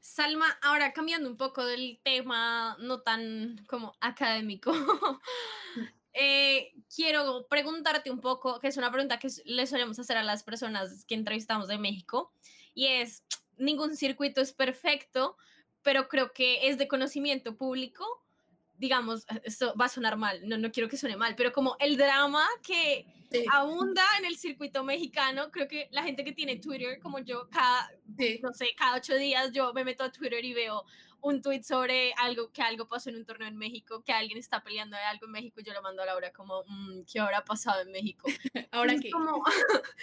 Salma, 0.00 0.46
ahora 0.62 0.92
cambiando 0.92 1.28
un 1.28 1.36
poco 1.36 1.64
del 1.64 2.00
tema 2.02 2.76
no 2.80 3.00
tan 3.00 3.64
como 3.66 3.94
académico, 4.00 4.72
eh, 6.12 6.72
quiero 6.94 7.46
preguntarte 7.48 8.10
un 8.10 8.20
poco, 8.20 8.58
que 8.60 8.68
es 8.68 8.76
una 8.76 8.90
pregunta 8.90 9.18
que 9.18 9.28
le 9.44 9.66
solemos 9.66 9.98
hacer 9.98 10.16
a 10.16 10.22
las 10.22 10.44
personas 10.44 11.04
que 11.04 11.14
entrevistamos 11.14 11.68
de 11.68 11.78
México, 11.78 12.32
y 12.74 12.86
es, 12.86 13.24
ningún 13.58 13.96
circuito 13.96 14.40
es 14.40 14.52
perfecto, 14.52 15.36
pero 15.82 16.08
creo 16.08 16.32
que 16.32 16.68
es 16.68 16.78
de 16.78 16.88
conocimiento 16.88 17.56
público, 17.56 18.04
digamos, 18.78 19.26
esto 19.42 19.74
va 19.80 19.86
a 19.86 19.88
sonar 19.88 20.16
mal, 20.16 20.40
no, 20.48 20.56
no 20.56 20.70
quiero 20.70 20.88
que 20.88 20.96
suene 20.96 21.16
mal, 21.16 21.34
pero 21.36 21.52
como 21.52 21.76
el 21.80 21.96
drama 21.96 22.46
que 22.62 23.06
abunda 23.52 24.02
en 24.18 24.24
el 24.24 24.36
circuito 24.36 24.84
mexicano. 24.84 25.50
Creo 25.50 25.68
que 25.68 25.88
la 25.90 26.02
gente 26.02 26.24
que 26.24 26.32
tiene 26.32 26.56
Twitter, 26.56 26.98
como 27.00 27.18
yo, 27.18 27.48
cada, 27.50 27.90
no 28.42 28.52
sé, 28.52 28.68
cada 28.76 28.96
ocho 28.96 29.14
días 29.14 29.52
yo 29.52 29.72
me 29.72 29.84
meto 29.84 30.04
a 30.04 30.12
Twitter 30.12 30.44
y 30.44 30.54
veo 30.54 30.84
un 31.20 31.42
tweet 31.42 31.64
sobre 31.64 32.12
algo 32.14 32.52
que 32.52 32.62
algo 32.62 32.86
pasó 32.86 33.10
en 33.10 33.16
un 33.16 33.24
torneo 33.24 33.48
en 33.48 33.56
México, 33.56 34.04
que 34.04 34.12
alguien 34.12 34.38
está 34.38 34.62
peleando 34.62 34.96
de 34.96 35.02
algo 35.02 35.26
en 35.26 35.32
México, 35.32 35.60
yo 35.60 35.72
lo 35.72 35.82
mando 35.82 36.02
a 36.02 36.06
Laura 36.06 36.32
como, 36.32 36.62
mm, 36.68 37.00
¿qué 37.12 37.18
habrá 37.18 37.44
pasado 37.44 37.80
en 37.82 37.90
México? 37.90 38.26
Ahora 38.70 38.94
que... 38.96 39.10
Como, 39.10 39.42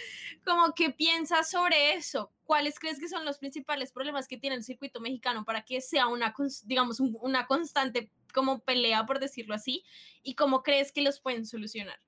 como, 0.46 0.74
¿qué 0.74 0.90
piensas 0.90 1.50
sobre 1.50 1.94
eso? 1.94 2.34
¿Cuáles 2.44 2.80
crees 2.80 3.00
que 3.00 3.08
son 3.08 3.24
los 3.24 3.38
principales 3.38 3.94
problemas 3.94 4.28
que 4.28 4.38
tiene 4.38 4.58
el 4.58 4.64
circuito 4.66 5.00
mexicano 5.00 5.46
para 5.46 5.64
que 5.64 5.80
sea 5.80 6.08
una, 6.08 6.34
digamos, 6.66 7.00
una 7.00 7.48
constante 7.48 8.12
como 8.36 8.60
pelea, 8.60 9.08
por 9.08 9.20
decirlo 9.20 9.56
así? 9.56 9.84
¿Y 10.22 10.36
cómo 10.36 10.62
crees 10.62 10.92
que 10.92 11.02
los 11.02 11.20
pueden 11.20 11.48
solucionar? 11.48 12.00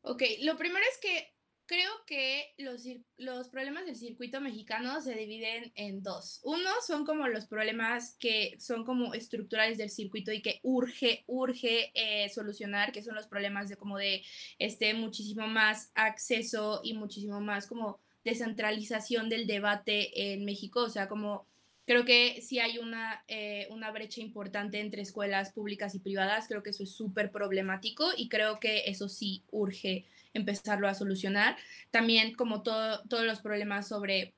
Ok, 0.00 0.22
lo 0.40 0.56
primero 0.56 0.84
es 0.90 0.98
que 0.98 1.32
creo 1.66 1.90
que 2.06 2.54
los, 2.58 2.84
los, 3.16 3.48
problemas 3.48 3.86
del 3.86 3.96
circuito 3.96 4.40
mexicano 4.40 5.00
se 5.00 5.14
dividen 5.14 5.72
en 5.74 6.02
dos. 6.02 6.40
Uno 6.42 6.70
son 6.86 7.04
como 7.04 7.28
los 7.28 7.46
problemas 7.46 8.16
que 8.18 8.56
son 8.58 8.84
como 8.84 9.14
estructurales 9.14 9.78
del 9.78 9.90
circuito 9.90 10.32
y 10.32 10.42
que 10.42 10.60
urge, 10.62 11.24
urge 11.26 11.92
eh, 11.94 12.28
solucionar, 12.28 12.92
que 12.92 13.02
son 13.02 13.14
los 13.14 13.26
problemas 13.26 13.68
de 13.68 13.76
como 13.76 13.96
de 13.96 14.24
este 14.58 14.92
muchísimo 14.94 15.46
más 15.46 15.90
acceso 15.94 16.80
y 16.84 16.94
muchísimo 16.94 17.40
más 17.40 17.66
como 17.66 18.00
descentralización 18.24 19.28
del 19.28 19.46
debate 19.46 20.32
en 20.32 20.44
México, 20.44 20.82
o 20.82 20.90
sea, 20.90 21.08
como 21.08 21.46
Creo 21.84 22.04
que 22.04 22.40
sí 22.42 22.60
hay 22.60 22.78
una, 22.78 23.24
eh, 23.28 23.66
una 23.70 23.90
brecha 23.90 24.20
importante 24.20 24.80
entre 24.80 25.02
escuelas 25.02 25.52
públicas 25.52 25.94
y 25.94 25.98
privadas, 25.98 26.46
creo 26.48 26.62
que 26.62 26.70
eso 26.70 26.84
es 26.84 26.94
súper 26.94 27.32
problemático 27.32 28.06
y 28.16 28.28
creo 28.28 28.60
que 28.60 28.84
eso 28.86 29.08
sí 29.08 29.42
urge 29.50 30.06
empezarlo 30.32 30.88
a 30.88 30.94
solucionar. 30.94 31.56
También 31.90 32.34
como 32.34 32.62
todo, 32.62 33.02
todos 33.08 33.24
los 33.24 33.40
problemas 33.40 33.88
sobre, 33.88 34.34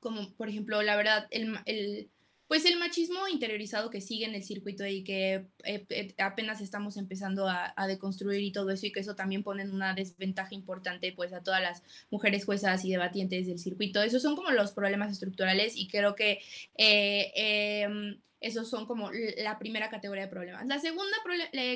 como 0.00 0.32
por 0.34 0.48
ejemplo, 0.48 0.82
la 0.82 0.96
verdad, 0.96 1.26
el, 1.30 1.58
el 1.64 2.10
pues 2.54 2.66
el 2.66 2.78
machismo 2.78 3.26
interiorizado 3.26 3.90
que 3.90 4.00
sigue 4.00 4.26
en 4.26 4.36
el 4.36 4.44
circuito 4.44 4.86
y 4.86 5.02
que 5.02 5.48
eh, 5.64 5.84
eh, 5.88 6.14
apenas 6.18 6.60
estamos 6.60 6.96
empezando 6.96 7.48
a, 7.48 7.74
deconstruir 7.88 8.42
y 8.42 8.52
todo 8.52 8.70
eso 8.70 8.86
y 8.86 8.92
que 8.92 9.00
eso 9.00 9.16
también 9.16 9.42
pone 9.42 9.62
en 9.62 9.72
una 9.72 9.92
desventaja 9.92 10.54
importante 10.54 11.12
pues 11.12 11.32
a 11.32 11.42
todas 11.42 11.60
las 11.60 11.82
mujeres 12.12 12.44
juezas 12.44 12.84
y 12.84 12.92
debatientes 12.92 13.48
del 13.48 13.58
circuito. 13.58 14.04
Esos 14.04 14.22
son 14.22 14.36
como 14.36 14.52
los 14.52 14.70
problemas 14.70 15.10
estructurales 15.10 15.76
y 15.76 15.88
creo 15.88 16.14
que 16.14 16.42
eh, 16.78 17.32
em, 17.34 18.20
esos 18.38 18.70
son 18.70 18.86
como 18.86 19.10
la 19.38 19.58
primera 19.58 19.90
categoría 19.90 20.26
de 20.26 20.30
problemas. 20.30 20.64
La 20.68 20.78
segunda 20.78 21.16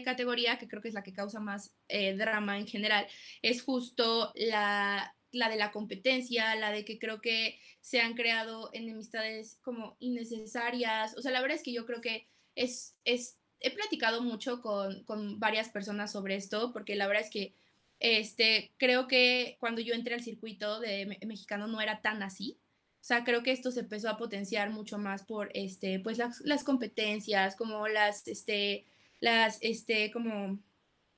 categoría, 0.05 0.61
que 0.61 0.69
creo 0.69 0.81
que 0.81 0.89
es 0.89 0.95
la 0.95 1.03
que 1.03 1.13
causa 1.13 1.41
más 1.41 1.75
drama 2.17 2.57
en 2.57 2.69
general, 2.69 3.05
es 3.43 3.63
justo 3.63 4.33
la 4.37 5.13
la 5.33 5.49
de 5.49 5.57
la 5.57 5.71
competencia, 5.71 6.55
la 6.57 6.71
de 6.71 6.85
que 6.85 6.99
creo 6.99 7.21
que 7.21 7.59
se 7.81 8.01
han 8.01 8.15
creado 8.15 8.71
enemistades 8.73 9.59
como 9.63 9.97
innecesarias. 9.99 11.17
O 11.17 11.23
sea, 11.23 11.33
la 11.33 11.41
verdad 11.41 11.57
es 11.57 11.63
que 11.63 11.73
yo 11.73 11.87
creo 11.87 12.01
que 12.01 12.27
es, 12.55 12.97
es 13.05 13.39
he 13.61 13.71
platicado 13.71 14.23
mucho 14.23 14.61
con, 14.61 15.05
con 15.05 15.41
varias 15.41 15.69
personas 15.69 16.13
sobre 16.13 16.37
esto, 16.37 16.73
porque 16.73 16.97
la 16.97 17.07
verdad 17.07 17.25
es 17.25 17.31
que 17.31 17.55
este, 18.01 18.73
creo 18.77 19.09
que 19.09 19.57
cuando 19.59 19.81
yo 19.81 19.95
entré 19.95 20.15
al 20.15 20.23
circuito 20.23 20.81
de 20.81 21.19
mexicano 21.27 21.67
no 21.67 21.81
era 21.81 22.01
tan 22.01 22.23
así. 22.23 22.59
O 23.01 23.05
sea, 23.09 23.25
creo 23.25 23.43
que 23.43 23.53
esto 23.53 23.71
se 23.71 23.81
empezó 23.81 24.11
a 24.11 24.19
potenciar 24.19 24.71
mucho 24.71 24.99
más 24.99 25.25
por 25.25 25.51
este, 25.55 25.99
pues 26.01 26.19
las, 26.19 26.41
las 26.41 26.63
competencias, 26.65 27.57
como 27.57 27.89
las, 27.89 28.27
este, 28.29 28.85
las, 29.21 29.59
este, 29.63 30.11
como 30.11 30.59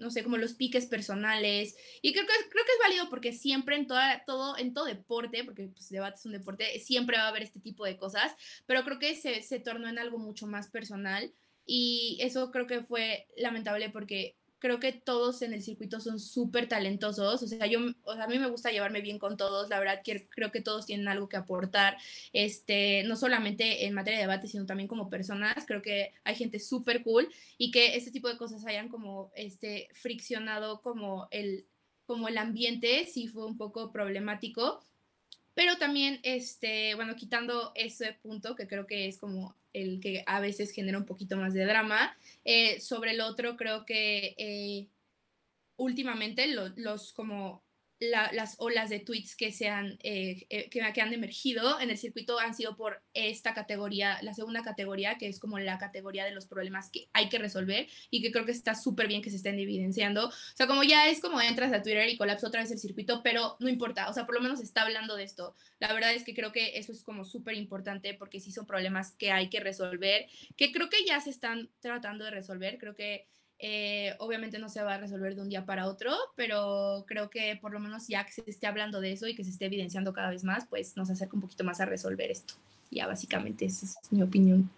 no 0.00 0.10
sé, 0.10 0.24
como 0.24 0.36
los 0.36 0.54
piques 0.54 0.86
personales. 0.86 1.76
Y 2.02 2.12
creo 2.12 2.26
que, 2.26 2.32
creo 2.50 2.64
que 2.64 2.72
es 2.72 2.78
válido 2.82 3.10
porque 3.10 3.32
siempre 3.32 3.76
en, 3.76 3.86
toda, 3.86 4.24
todo, 4.24 4.56
en 4.58 4.74
todo 4.74 4.86
deporte, 4.86 5.44
porque 5.44 5.68
pues, 5.68 5.88
debate 5.90 6.16
es 6.16 6.26
un 6.26 6.32
deporte, 6.32 6.78
siempre 6.80 7.16
va 7.16 7.24
a 7.24 7.28
haber 7.28 7.42
este 7.42 7.60
tipo 7.60 7.84
de 7.84 7.96
cosas, 7.96 8.32
pero 8.66 8.84
creo 8.84 8.98
que 8.98 9.14
se, 9.14 9.42
se 9.42 9.60
tornó 9.60 9.88
en 9.88 9.98
algo 9.98 10.18
mucho 10.18 10.46
más 10.46 10.68
personal. 10.68 11.32
Y 11.66 12.18
eso 12.20 12.50
creo 12.50 12.66
que 12.66 12.82
fue 12.82 13.28
lamentable 13.36 13.90
porque 13.90 14.36
creo 14.60 14.78
que 14.78 14.92
todos 14.92 15.42
en 15.42 15.52
el 15.52 15.62
circuito 15.62 16.00
son 16.00 16.20
súper 16.20 16.68
talentosos, 16.68 17.42
o 17.42 17.46
sea, 17.46 17.66
yo, 17.66 17.80
o 18.04 18.14
sea, 18.14 18.24
a 18.24 18.28
mí 18.28 18.38
me 18.38 18.48
gusta 18.48 18.70
llevarme 18.70 19.00
bien 19.00 19.18
con 19.18 19.36
todos, 19.36 19.68
la 19.70 19.78
verdad 19.78 20.02
que 20.04 20.28
creo 20.28 20.52
que 20.52 20.60
todos 20.60 20.86
tienen 20.86 21.08
algo 21.08 21.28
que 21.28 21.38
aportar, 21.38 21.96
este, 22.32 23.02
no 23.04 23.16
solamente 23.16 23.86
en 23.86 23.94
materia 23.94 24.18
de 24.18 24.26
debate, 24.26 24.46
sino 24.46 24.66
también 24.66 24.88
como 24.88 25.10
personas, 25.10 25.64
creo 25.66 25.82
que 25.82 26.12
hay 26.24 26.34
gente 26.34 26.60
súper 26.60 27.02
cool 27.02 27.28
y 27.58 27.70
que 27.70 27.96
este 27.96 28.10
tipo 28.10 28.28
de 28.28 28.36
cosas 28.36 28.64
hayan 28.66 28.88
como, 28.88 29.32
este, 29.34 29.88
friccionado 29.94 30.82
como 30.82 31.26
el, 31.30 31.64
como 32.06 32.28
el 32.28 32.38
ambiente, 32.38 33.06
sí 33.06 33.28
fue 33.28 33.46
un 33.46 33.56
poco 33.56 33.90
problemático, 33.90 34.84
pero 35.54 35.78
también, 35.78 36.20
este, 36.22 36.94
bueno, 36.94 37.16
quitando 37.16 37.72
ese 37.74 38.12
punto 38.22 38.54
que 38.54 38.68
creo 38.68 38.86
que 38.86 39.08
es 39.08 39.18
como 39.18 39.56
el 39.72 40.00
que 40.00 40.24
a 40.26 40.40
veces 40.40 40.72
genera 40.72 40.98
un 40.98 41.06
poquito 41.06 41.36
más 41.36 41.54
de 41.54 41.64
drama, 41.64 42.16
eh, 42.44 42.80
sobre 42.80 43.12
el 43.12 43.20
otro 43.20 43.56
creo 43.56 43.84
que 43.84 44.34
eh, 44.38 44.88
últimamente 45.76 46.46
los 46.76 47.12
como 47.12 47.62
las 48.00 48.56
olas 48.58 48.88
de 48.88 48.98
tweets 48.98 49.36
que, 49.36 49.52
se 49.52 49.68
han, 49.68 49.98
eh, 50.02 50.46
eh, 50.48 50.70
que, 50.70 50.80
han 50.80 51.12
emergido 51.12 51.78
en 51.80 51.90
el 51.90 51.98
circuito 51.98 52.40
han 52.40 52.54
sido 52.54 52.74
por 52.74 53.02
esta 53.12 53.52
categoría, 53.52 54.18
la 54.22 54.32
segunda 54.32 54.62
categoría, 54.62 55.18
que 55.18 55.28
es 55.28 55.38
como 55.38 55.58
la 55.58 55.78
categoría 55.78 56.24
de 56.24 56.30
los 56.30 56.46
problemas 56.46 56.90
que 56.90 57.08
hay 57.12 57.28
que 57.28 57.38
resolver 57.38 57.88
y 58.10 58.22
que 58.22 58.32
creo 58.32 58.46
que 58.46 58.52
está 58.52 58.74
súper 58.74 59.06
bien 59.06 59.20
que 59.20 59.28
se 59.28 59.36
estén 59.36 59.58
evidenciando. 59.58 60.28
O 60.28 60.32
sea, 60.54 60.66
como 60.66 60.82
ya 60.82 61.10
es 61.10 61.20
como 61.20 61.40
entras 61.42 61.72
a 61.74 61.82
Twitter 61.82 62.08
y 62.08 62.16
colapsa 62.16 62.48
otra 62.48 62.62
vez 62.62 62.70
el 62.70 62.78
circuito, 62.78 63.22
pero 63.22 63.56
no 63.60 63.68
importa, 63.68 64.08
o 64.08 64.14
sea, 64.14 64.24
por 64.24 64.34
lo 64.34 64.40
menos 64.40 64.60
está 64.60 64.82
hablando 64.82 65.16
de 65.16 65.24
esto. 65.24 65.54
La 65.78 65.92
verdad 65.92 66.14
es 66.14 66.24
que 66.24 66.34
creo 66.34 66.52
que 66.52 66.78
eso 66.78 66.92
es 66.92 67.02
como 67.02 67.24
súper 67.24 67.54
importante 67.54 68.14
porque 68.14 68.40
sí 68.40 68.50
son 68.50 68.66
problemas 68.66 69.12
que 69.12 69.30
hay 69.30 69.50
que 69.50 69.60
resolver, 69.60 70.26
que 70.56 70.72
creo 70.72 70.88
que 70.88 71.04
ya 71.04 71.20
se 71.20 71.30
están 71.30 71.68
tratando 71.80 72.24
de 72.24 72.30
resolver. 72.30 72.78
Creo 72.78 72.94
que 72.94 73.26
eh, 73.62 74.14
obviamente 74.18 74.58
no 74.58 74.70
se 74.70 74.82
va 74.82 74.94
a 74.94 74.98
resolver 74.98 75.34
de 75.34 75.42
un 75.42 75.50
día 75.50 75.66
para 75.66 75.86
otro, 75.86 76.12
pero 76.34 77.04
creo 77.06 77.28
que 77.28 77.58
por 77.60 77.72
lo 77.72 77.78
menos 77.78 78.08
ya 78.08 78.24
que 78.24 78.32
se 78.32 78.42
esté 78.46 78.66
hablando 78.66 79.00
de 79.02 79.12
eso 79.12 79.28
y 79.28 79.34
que 79.34 79.44
se 79.44 79.50
esté 79.50 79.66
evidenciando 79.66 80.14
cada 80.14 80.30
vez 80.30 80.44
más, 80.44 80.66
pues 80.66 80.96
nos 80.96 81.10
acerca 81.10 81.36
un 81.36 81.42
poquito 81.42 81.62
más 81.62 81.80
a 81.80 81.84
resolver 81.84 82.30
esto. 82.30 82.54
Ya 82.90 83.06
básicamente 83.06 83.66
esa 83.66 83.84
es 83.84 83.98
mi 84.10 84.22
opinión. 84.22 84.70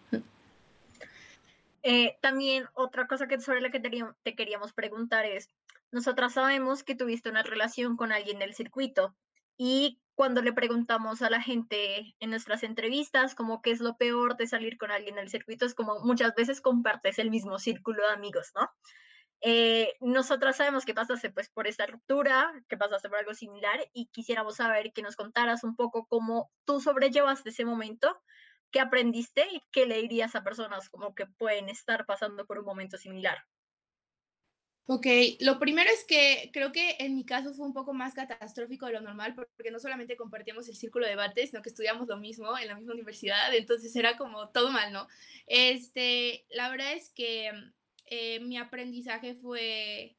Eh, 1.85 2.17
también 2.21 2.65
otra 2.75 3.07
cosa 3.07 3.29
que 3.29 3.41
sobre 3.41 3.61
la 3.61 3.71
que 3.71 3.81
te 3.81 4.35
queríamos 4.35 4.73
preguntar 4.73 5.27
es, 5.27 5.49
nosotras 5.93 6.33
sabemos 6.33 6.83
que 6.83 6.97
tuviste 6.97 7.31
una 7.31 7.45
relación 7.45 7.97
con 7.97 8.11
alguien 8.11 8.41
del 8.41 8.55
circuito 8.55 9.15
y 9.57 10.01
cuando 10.15 10.43
le 10.43 10.53
preguntamos 10.53 11.23
a 11.23 11.31
la 11.31 11.41
gente 11.41 12.15
en 12.21 12.31
nuestras 12.31 12.63
entrevistas 12.63 13.35
como 13.35 13.63
qué 13.63 13.71
es 13.71 13.81
lo 13.81 13.97
peor 13.97 14.37
de 14.37 14.47
salir 14.47 14.79
con 14.79 14.91
alguien 14.91 15.17
del 15.17 15.31
circuito, 15.31 15.65
es 15.65 15.75
como 15.75 16.01
muchas 16.01 16.35
veces 16.35 16.61
compartes 16.61 17.19
el 17.19 17.31
mismo 17.31 17.59
círculo 17.59 18.03
de 18.07 18.13
amigos, 18.13 18.53
¿no? 18.55 18.71
Eh, 19.45 19.95
nosotras 20.01 20.57
sabemos 20.57 20.85
que 20.85 20.95
pasaste 20.95 21.31
pues 21.31 21.49
por 21.49 21.67
esta 21.67 21.87
ruptura, 21.87 22.53
que 22.69 22.77
pasaste 22.77 23.09
por 23.09 23.19
algo 23.19 23.35
similar 23.35 23.81
y 23.93 24.07
quisiéramos 24.07 24.57
saber 24.57 24.93
que 24.93 25.03
nos 25.03 25.17
contaras 25.17 25.65
un 25.65 25.75
poco 25.75 26.07
cómo 26.07 26.53
tú 26.65 26.81
sobrellevaste 26.81 27.51
ese 27.51 27.65
momento, 27.65 28.23
qué 28.71 28.79
aprendiste 28.79 29.49
y 29.51 29.61
qué 29.73 29.87
le 29.87 30.01
dirías 30.01 30.37
a 30.37 30.45
personas 30.45 30.89
como 30.89 31.15
que 31.17 31.27
pueden 31.27 31.69
estar 31.69 32.07
pasando 32.07 32.47
por 32.47 32.61
un 32.61 32.67
momento 32.67 32.99
similar. 32.99 33.39
Ok, 34.87 35.07
lo 35.41 35.61
primero 35.61 35.89
es 35.91 36.05
que 36.05 36.51
creo 36.53 36.73
que 36.73 36.97
en 36.99 37.15
mi 37.15 37.25
caso 37.25 37.55
fue 37.55 37.67
un 37.67 37.73
poco 37.73 37.95
más 37.95 38.15
catastrófico 38.15 38.87
de 38.87 38.95
lo 38.95 39.01
normal 39.01 39.35
porque 39.35 39.71
no 39.71 39.79
solamente 39.79 40.17
compartíamos 40.17 40.69
el 40.69 40.75
círculo 40.75 41.05
de 41.05 41.13
debate, 41.13 41.47
sino 41.47 41.63
que 41.63 41.69
estudiamos 41.69 42.09
lo 42.09 42.17
mismo 42.17 42.59
en 42.59 42.67
la 42.67 42.75
misma 42.75 42.93
universidad, 42.93 43.55
entonces 43.55 43.95
era 43.95 44.17
como 44.17 44.49
todo 44.51 44.73
mal, 44.73 44.93
¿no? 44.93 45.07
Este, 45.47 46.47
la 46.51 46.69
verdad 46.69 46.93
es 46.95 47.11
que 47.11 47.53
eh, 48.07 48.41
mi 48.41 48.59
aprendizaje 48.59 49.37
fue 49.37 50.17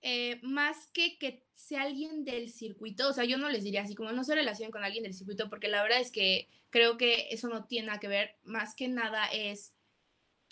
eh, 0.00 0.40
más 0.42 0.88
que 0.92 1.18
que 1.18 1.44
sea 1.52 1.82
alguien 1.82 2.24
del 2.24 2.50
circuito, 2.50 3.08
o 3.10 3.12
sea, 3.12 3.24
yo 3.24 3.36
no 3.36 3.50
les 3.50 3.64
diría 3.64 3.82
así 3.82 3.94
como 3.94 4.12
no 4.12 4.24
se 4.24 4.34
relacionen 4.34 4.72
con 4.72 4.82
alguien 4.82 5.04
del 5.04 5.14
circuito, 5.14 5.50
porque 5.50 5.68
la 5.68 5.82
verdad 5.82 6.00
es 6.00 6.10
que 6.10 6.48
creo 6.70 6.96
que 6.96 7.28
eso 7.30 7.48
no 7.48 7.66
tiene 7.66 7.88
nada 7.88 8.00
que 8.00 8.08
ver, 8.08 8.36
más 8.44 8.74
que 8.74 8.88
nada 8.88 9.26
es 9.26 9.74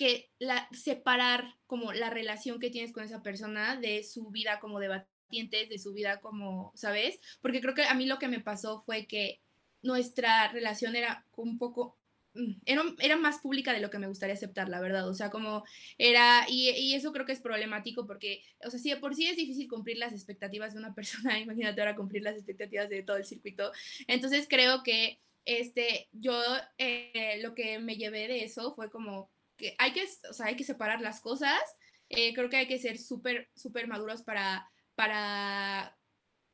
que 0.02 0.30
separar 0.72 1.44
como 1.66 1.92
la 1.92 2.10
relación 2.10 2.58
que 2.58 2.70
tienes 2.70 2.92
con 2.92 3.04
esa 3.04 3.22
persona 3.22 3.76
de 3.76 4.02
su 4.04 4.30
vida 4.30 4.60
como 4.60 4.80
debatientes, 4.80 5.68
de 5.68 5.78
su 5.78 5.92
vida 5.92 6.20
como, 6.20 6.72
¿sabes? 6.74 7.20
Porque 7.40 7.60
creo 7.60 7.74
que 7.74 7.84
a 7.84 7.94
mí 7.94 8.06
lo 8.06 8.18
que 8.18 8.28
me 8.28 8.40
pasó 8.40 8.80
fue 8.80 9.06
que 9.06 9.40
nuestra 9.82 10.48
relación 10.48 10.96
era 10.96 11.26
un 11.36 11.58
poco 11.58 11.98
Mm, 12.34 12.52
era, 12.64 12.82
era, 13.00 13.16
más 13.16 13.40
pública 13.40 13.72
de 13.74 13.80
lo 13.80 13.90
que 13.90 13.98
me 13.98 14.06
gustaría 14.06 14.34
aceptar, 14.34 14.68
la 14.68 14.80
verdad. 14.80 15.08
O 15.08 15.14
sea, 15.14 15.30
como 15.30 15.64
era, 15.98 16.46
y, 16.48 16.70
y, 16.70 16.94
eso 16.94 17.12
creo 17.12 17.26
que 17.26 17.32
es 17.32 17.40
problemático 17.40 18.06
porque, 18.06 18.42
o 18.64 18.70
sea, 18.70 18.80
si 18.80 18.94
por 18.96 19.14
sí 19.14 19.26
es 19.26 19.36
difícil 19.36 19.68
cumplir 19.68 19.98
las 19.98 20.12
expectativas 20.12 20.72
de 20.72 20.78
una 20.80 20.94
persona, 20.94 21.38
imagínate 21.38 21.80
ahora 21.80 21.96
cumplir 21.96 22.22
las 22.22 22.36
expectativas 22.36 22.88
de 22.90 23.02
todo 23.02 23.16
el 23.18 23.26
circuito. 23.26 23.70
Entonces 24.06 24.46
creo 24.48 24.82
que 24.82 25.20
este, 25.44 26.08
yo 26.12 26.40
eh, 26.78 27.38
lo 27.42 27.54
que 27.54 27.78
me 27.80 27.96
llevé 27.96 28.28
de 28.28 28.44
eso 28.44 28.74
fue 28.74 28.90
como 28.90 29.30
hay 29.78 29.92
que, 29.92 30.06
o 30.28 30.32
sea, 30.32 30.46
hay 30.46 30.56
que 30.56 30.64
separar 30.64 31.00
las 31.00 31.20
cosas. 31.20 31.60
Eh, 32.08 32.34
creo 32.34 32.50
que 32.50 32.56
hay 32.56 32.68
que 32.68 32.78
ser 32.78 32.98
súper, 32.98 33.50
súper 33.54 33.88
maduros 33.88 34.22
para, 34.22 34.70
para 34.94 35.96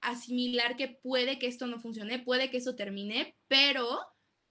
asimilar 0.00 0.76
que 0.76 0.88
puede 0.88 1.38
que 1.38 1.46
esto 1.46 1.66
no 1.66 1.80
funcione, 1.80 2.18
puede 2.18 2.50
que 2.50 2.58
eso 2.58 2.76
termine, 2.76 3.36
pero 3.48 3.98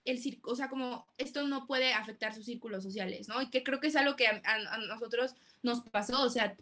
el 0.08 0.40
o 0.44 0.56
sea, 0.56 0.70
como 0.70 1.08
esto 1.18 1.46
no 1.48 1.68
puede 1.68 1.94
afectar 1.94 2.34
sus 2.34 2.46
círculos 2.46 2.84
sociales, 2.84 3.28
¿no? 3.28 3.42
Y 3.42 3.50
que 3.50 3.64
creo 3.64 3.80
que 3.80 3.88
es 3.88 3.96
algo 3.96 4.16
que 4.16 4.28
a, 4.28 4.78
nosotros 4.88 5.36
nos 5.64 5.82
pasó, 5.90 6.22
o 6.24 6.30
sea, 6.30 6.56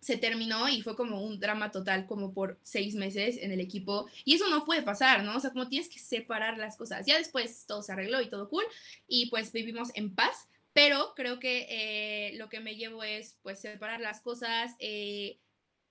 se 0.00 0.16
terminó 0.16 0.68
y 0.68 0.80
fue 0.82 0.94
como 0.94 1.22
un 1.24 1.40
drama 1.40 1.72
total, 1.72 2.06
como 2.06 2.32
por 2.32 2.58
seis 2.62 2.94
meses 2.94 3.38
en 3.40 3.50
el 3.50 3.60
equipo. 3.60 4.06
Y 4.24 4.34
eso 4.36 4.48
no 4.48 4.64
puede 4.64 4.82
pasar, 4.82 5.24
¿no? 5.24 5.36
O 5.36 5.40
sea, 5.40 5.50
como 5.50 5.68
tienes 5.68 5.88
que 5.88 5.98
separar 5.98 6.56
las 6.56 6.76
cosas. 6.76 7.04
Ya 7.04 7.18
después 7.18 7.64
todo 7.66 7.82
se 7.82 7.92
arregló 7.92 8.20
y 8.20 8.30
todo 8.30 8.48
cool, 8.48 8.64
y 9.08 9.28
pues 9.28 9.50
vivimos 9.50 9.90
en 9.94 10.14
paz, 10.14 10.48
pero 10.78 11.12
creo 11.16 11.40
que 11.40 11.66
eh, 11.68 12.36
lo 12.36 12.48
que 12.48 12.60
me 12.60 12.76
llevo 12.76 13.02
es, 13.02 13.36
pues, 13.42 13.60
separar 13.60 14.00
las 14.00 14.20
cosas. 14.20 14.76
Eh, 14.78 15.40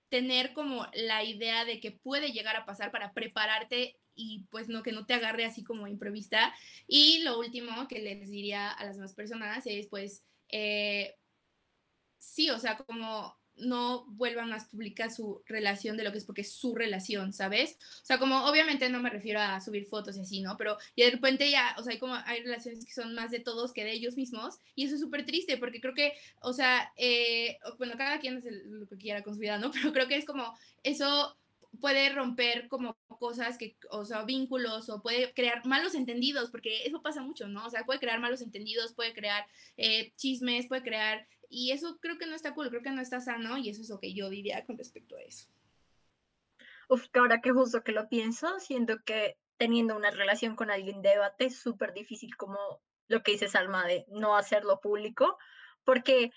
tener 0.08 0.54
como 0.54 0.88
la 0.94 1.26
idea 1.26 1.66
de 1.66 1.82
que 1.82 1.92
puede 1.92 2.32
llegar 2.32 2.56
a 2.56 2.66
pasar 2.66 2.90
para 2.92 3.12
prepararte 3.12 4.00
y 4.16 4.46
pues 4.50 4.70
no 4.70 4.84
que 4.84 4.94
no 4.94 5.06
te 5.06 5.14
agarre 5.14 5.44
así 5.44 5.62
como 5.62 5.88
improvista. 5.88 6.56
Y 6.88 7.20
lo 7.24 7.38
último 7.38 7.90
que 7.90 8.00
les 8.00 8.30
diría 8.30 8.72
a 8.72 8.86
las 8.86 8.96
demás 8.96 9.14
personas 9.14 9.68
es 9.68 9.88
pues 9.88 10.26
eh, 10.48 11.16
sí, 12.18 12.50
o 12.50 12.58
sea, 12.58 12.78
como 12.78 13.38
no 13.60 14.06
vuelvan 14.08 14.50
más 14.50 14.66
pública 14.66 15.10
su 15.10 15.42
relación 15.46 15.98
de 15.98 16.04
lo 16.04 16.12
que 16.12 16.18
es 16.20 16.26
porque 16.26 16.42
es 16.42 16.54
su 16.54 16.76
relación, 16.76 17.34
¿sabes? 17.34 17.78
O 18.02 18.06
sea, 18.06 18.20
como 18.20 18.46
obviamente 18.46 18.90
no 18.90 19.02
me 19.02 19.10
refiero 19.10 19.40
a 19.40 19.60
subir 19.62 19.86
fotos 19.86 20.18
y 20.18 20.22
así, 20.22 20.42
¿no? 20.42 20.58
Pero 20.58 20.78
y 20.96 21.04
de 21.04 21.12
repente 21.12 21.50
ya, 21.50 21.76
o 21.78 21.84
sea, 21.84 21.94
hay 21.94 22.00
como 22.00 22.16
hay 22.26 22.42
relaciones 22.44 22.86
que 22.86 22.94
son 22.94 23.14
más 23.16 23.32
de 23.32 23.40
todos 23.40 23.74
que 23.74 23.84
de 23.84 23.94
ellos 23.94 24.16
mismos 24.16 24.60
y 24.76 24.86
eso 24.86 24.96
es 24.96 25.02
súper 25.02 25.26
triste 25.26 25.58
porque 25.58 25.82
creo 25.82 25.94
que, 25.94 26.14
o 26.42 26.54
sea, 26.54 26.92
eh, 26.98 27.58
bueno, 27.78 27.94
cada 27.98 28.20
quien 28.20 28.38
es 28.38 28.46
lo 28.66 28.88
que 28.88 28.98
quiera 28.98 29.24
con 29.24 29.34
su 29.34 29.40
vida, 29.40 29.58
¿no? 29.58 29.72
Pero 29.72 29.94
creo 29.94 30.08
que 30.08 30.18
es 30.18 30.26
como 30.26 30.58
eso 30.84 31.38
puede 31.80 32.10
romper 32.10 32.68
como 32.68 32.98
cosas 33.20 33.58
que, 33.58 33.76
o 33.90 34.06
sea, 34.06 34.24
vínculos 34.24 34.90
o 34.90 35.02
puede 35.02 35.34
crear 35.34 35.66
malos 35.66 35.96
entendidos, 35.96 36.50
porque 36.50 36.84
eso 36.86 37.02
pasa 37.02 37.22
mucho, 37.22 37.48
¿no? 37.48 37.66
O 37.66 37.70
sea, 37.70 37.84
puede 37.84 38.00
crear 38.00 38.20
malos 38.20 38.42
entendidos, 38.42 38.94
puede 38.94 39.14
crear 39.14 39.46
eh, 39.78 40.12
chismes, 40.16 40.68
puede 40.68 40.84
crear, 40.84 41.26
y 41.50 41.72
eso 41.72 41.98
creo 42.02 42.18
que 42.18 42.26
no 42.26 42.36
está 42.36 42.54
cool, 42.54 42.70
creo 42.70 42.82
que 42.82 42.92
no 42.92 43.02
está 43.02 43.22
sano 43.22 43.58
y 43.58 43.70
eso 43.70 43.82
es 43.82 43.90
lo 43.90 44.00
que 44.00 44.14
yo 44.14 44.30
diría 44.30 44.66
con 44.66 44.78
respecto 44.78 45.16
a 45.16 45.22
eso. 45.22 45.48
Uf, 46.90 47.08
que 47.10 47.20
ahora 47.20 47.42
que 47.42 47.52
justo 47.52 47.84
que 47.84 47.92
lo 47.92 48.08
pienso, 48.08 48.60
siento 48.60 49.04
que 49.04 49.38
teniendo 49.58 49.96
una 49.96 50.12
relación 50.12 50.56
con 50.56 50.70
alguien 50.70 51.02
de 51.02 51.10
debate 51.10 51.46
es 51.46 51.58
súper 51.58 51.94
difícil 51.94 52.36
como 52.38 52.58
lo 53.08 53.24
que 53.24 53.34
dice 53.34 53.48
Salma 53.48 53.86
de 53.86 54.06
no 54.10 54.36
hacerlo 54.36 54.80
público, 54.80 55.38
porque 55.84 56.32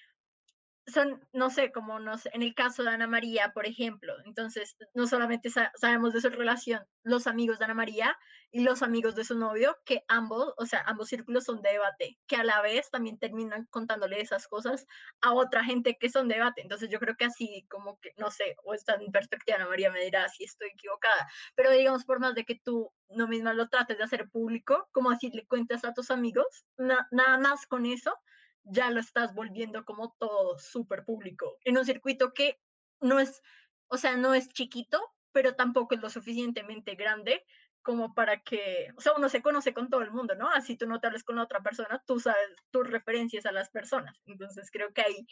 son, 0.90 1.26
no 1.32 1.50
sé, 1.50 1.72
como 1.72 1.98
nos, 1.98 2.26
en 2.26 2.42
el 2.42 2.54
caso 2.54 2.82
de 2.82 2.90
Ana 2.90 3.06
María, 3.06 3.52
por 3.52 3.66
ejemplo, 3.66 4.14
entonces 4.24 4.76
no 4.94 5.06
solamente 5.06 5.50
sabemos 5.50 6.12
de 6.12 6.20
su 6.20 6.28
relación 6.28 6.84
los 7.02 7.26
amigos 7.26 7.58
de 7.58 7.64
Ana 7.64 7.74
María 7.74 8.16
y 8.50 8.62
los 8.62 8.82
amigos 8.82 9.14
de 9.14 9.24
su 9.24 9.38
novio, 9.38 9.78
que 9.84 10.04
ambos, 10.08 10.52
o 10.56 10.66
sea, 10.66 10.82
ambos 10.86 11.08
círculos 11.08 11.44
son 11.44 11.62
de 11.62 11.70
debate, 11.72 12.18
que 12.26 12.36
a 12.36 12.44
la 12.44 12.60
vez 12.62 12.90
también 12.90 13.18
terminan 13.18 13.66
contándole 13.66 14.20
esas 14.20 14.48
cosas 14.48 14.86
a 15.20 15.32
otra 15.32 15.64
gente 15.64 15.96
que 15.98 16.08
son 16.10 16.28
de 16.28 16.34
debate. 16.34 16.60
Entonces 16.60 16.90
yo 16.90 16.98
creo 16.98 17.16
que 17.16 17.24
así 17.24 17.66
como 17.70 17.98
que, 18.00 18.12
no 18.16 18.30
sé, 18.30 18.56
o 18.64 18.74
está 18.74 18.94
en 18.94 19.12
perspectiva, 19.12 19.56
Ana 19.56 19.68
María 19.68 19.90
me 19.90 20.04
dirá 20.04 20.28
si 20.28 20.44
estoy 20.44 20.68
equivocada, 20.68 21.28
pero 21.54 21.70
digamos, 21.70 22.04
por 22.04 22.20
más 22.20 22.34
de 22.34 22.44
que 22.44 22.60
tú 22.64 22.92
no 23.08 23.28
misma 23.28 23.54
lo 23.54 23.68
trates 23.68 23.98
de 23.98 24.04
hacer 24.04 24.28
público, 24.30 24.88
como 24.92 25.10
así 25.10 25.30
le 25.30 25.46
cuentas 25.46 25.84
a 25.84 25.94
tus 25.94 26.10
amigos, 26.10 26.64
nada 26.76 27.38
más 27.38 27.66
con 27.66 27.86
eso 27.86 28.16
ya 28.64 28.90
lo 28.90 29.00
estás 29.00 29.34
volviendo 29.34 29.84
como 29.84 30.14
todo 30.18 30.58
súper 30.58 31.04
público, 31.04 31.58
en 31.64 31.78
un 31.78 31.84
circuito 31.84 32.32
que 32.32 32.60
no 33.00 33.20
es, 33.20 33.42
o 33.88 33.96
sea, 33.96 34.16
no 34.16 34.34
es 34.34 34.48
chiquito, 34.48 35.00
pero 35.32 35.54
tampoco 35.54 35.94
es 35.94 36.00
lo 36.00 36.10
suficientemente 36.10 36.94
grande 36.94 37.44
como 37.82 38.14
para 38.14 38.42
que, 38.42 38.88
o 38.96 39.00
sea, 39.00 39.12
uno 39.16 39.28
se 39.28 39.42
conoce 39.42 39.72
con 39.72 39.88
todo 39.88 40.02
el 40.02 40.10
mundo, 40.10 40.34
¿no? 40.34 40.50
Así 40.50 40.76
tú 40.76 40.86
no 40.86 41.00
te 41.00 41.06
hables 41.06 41.24
con 41.24 41.38
otra 41.38 41.60
persona, 41.60 42.02
tú 42.06 42.20
sabes 42.20 42.50
tus 42.70 42.86
referencias 42.86 43.46
a 43.46 43.52
las 43.52 43.70
personas. 43.70 44.20
Entonces 44.26 44.70
creo 44.70 44.92
que 44.92 45.00
ahí, 45.00 45.26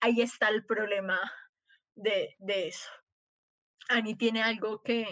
ahí 0.00 0.20
está 0.20 0.48
el 0.48 0.64
problema 0.64 1.20
de, 1.94 2.34
de 2.38 2.68
eso. 2.68 2.90
Ani 3.88 4.16
tiene 4.16 4.42
algo 4.42 4.82
que, 4.82 5.06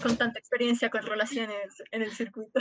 con 0.00 0.16
tanta 0.16 0.38
experiencia 0.38 0.90
con 0.90 1.02
relaciones 1.02 1.82
en 1.90 2.02
el 2.02 2.12
circuito. 2.12 2.60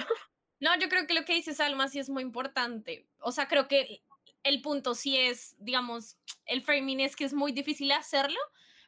No, 0.60 0.78
yo 0.78 0.90
creo 0.90 1.08
que 1.08 1.16
lo 1.16 1.26
que 1.26 1.34
dice 1.34 1.56
Salma 1.56 1.88
sí 1.88 1.98
es 1.98 2.10
muy 2.10 2.22
importante. 2.22 3.08
O 3.20 3.32
sea, 3.32 3.48
creo 3.48 3.68
que 3.68 4.04
el 4.44 4.62
punto 4.62 4.96
sí 4.96 5.18
es, 5.18 5.56
digamos, 5.60 6.18
el 6.46 6.62
framing 6.62 7.00
es 7.00 7.16
que 7.16 7.26
es 7.26 7.34
muy 7.34 7.52
difícil 7.52 7.92
hacerlo, 7.92 8.40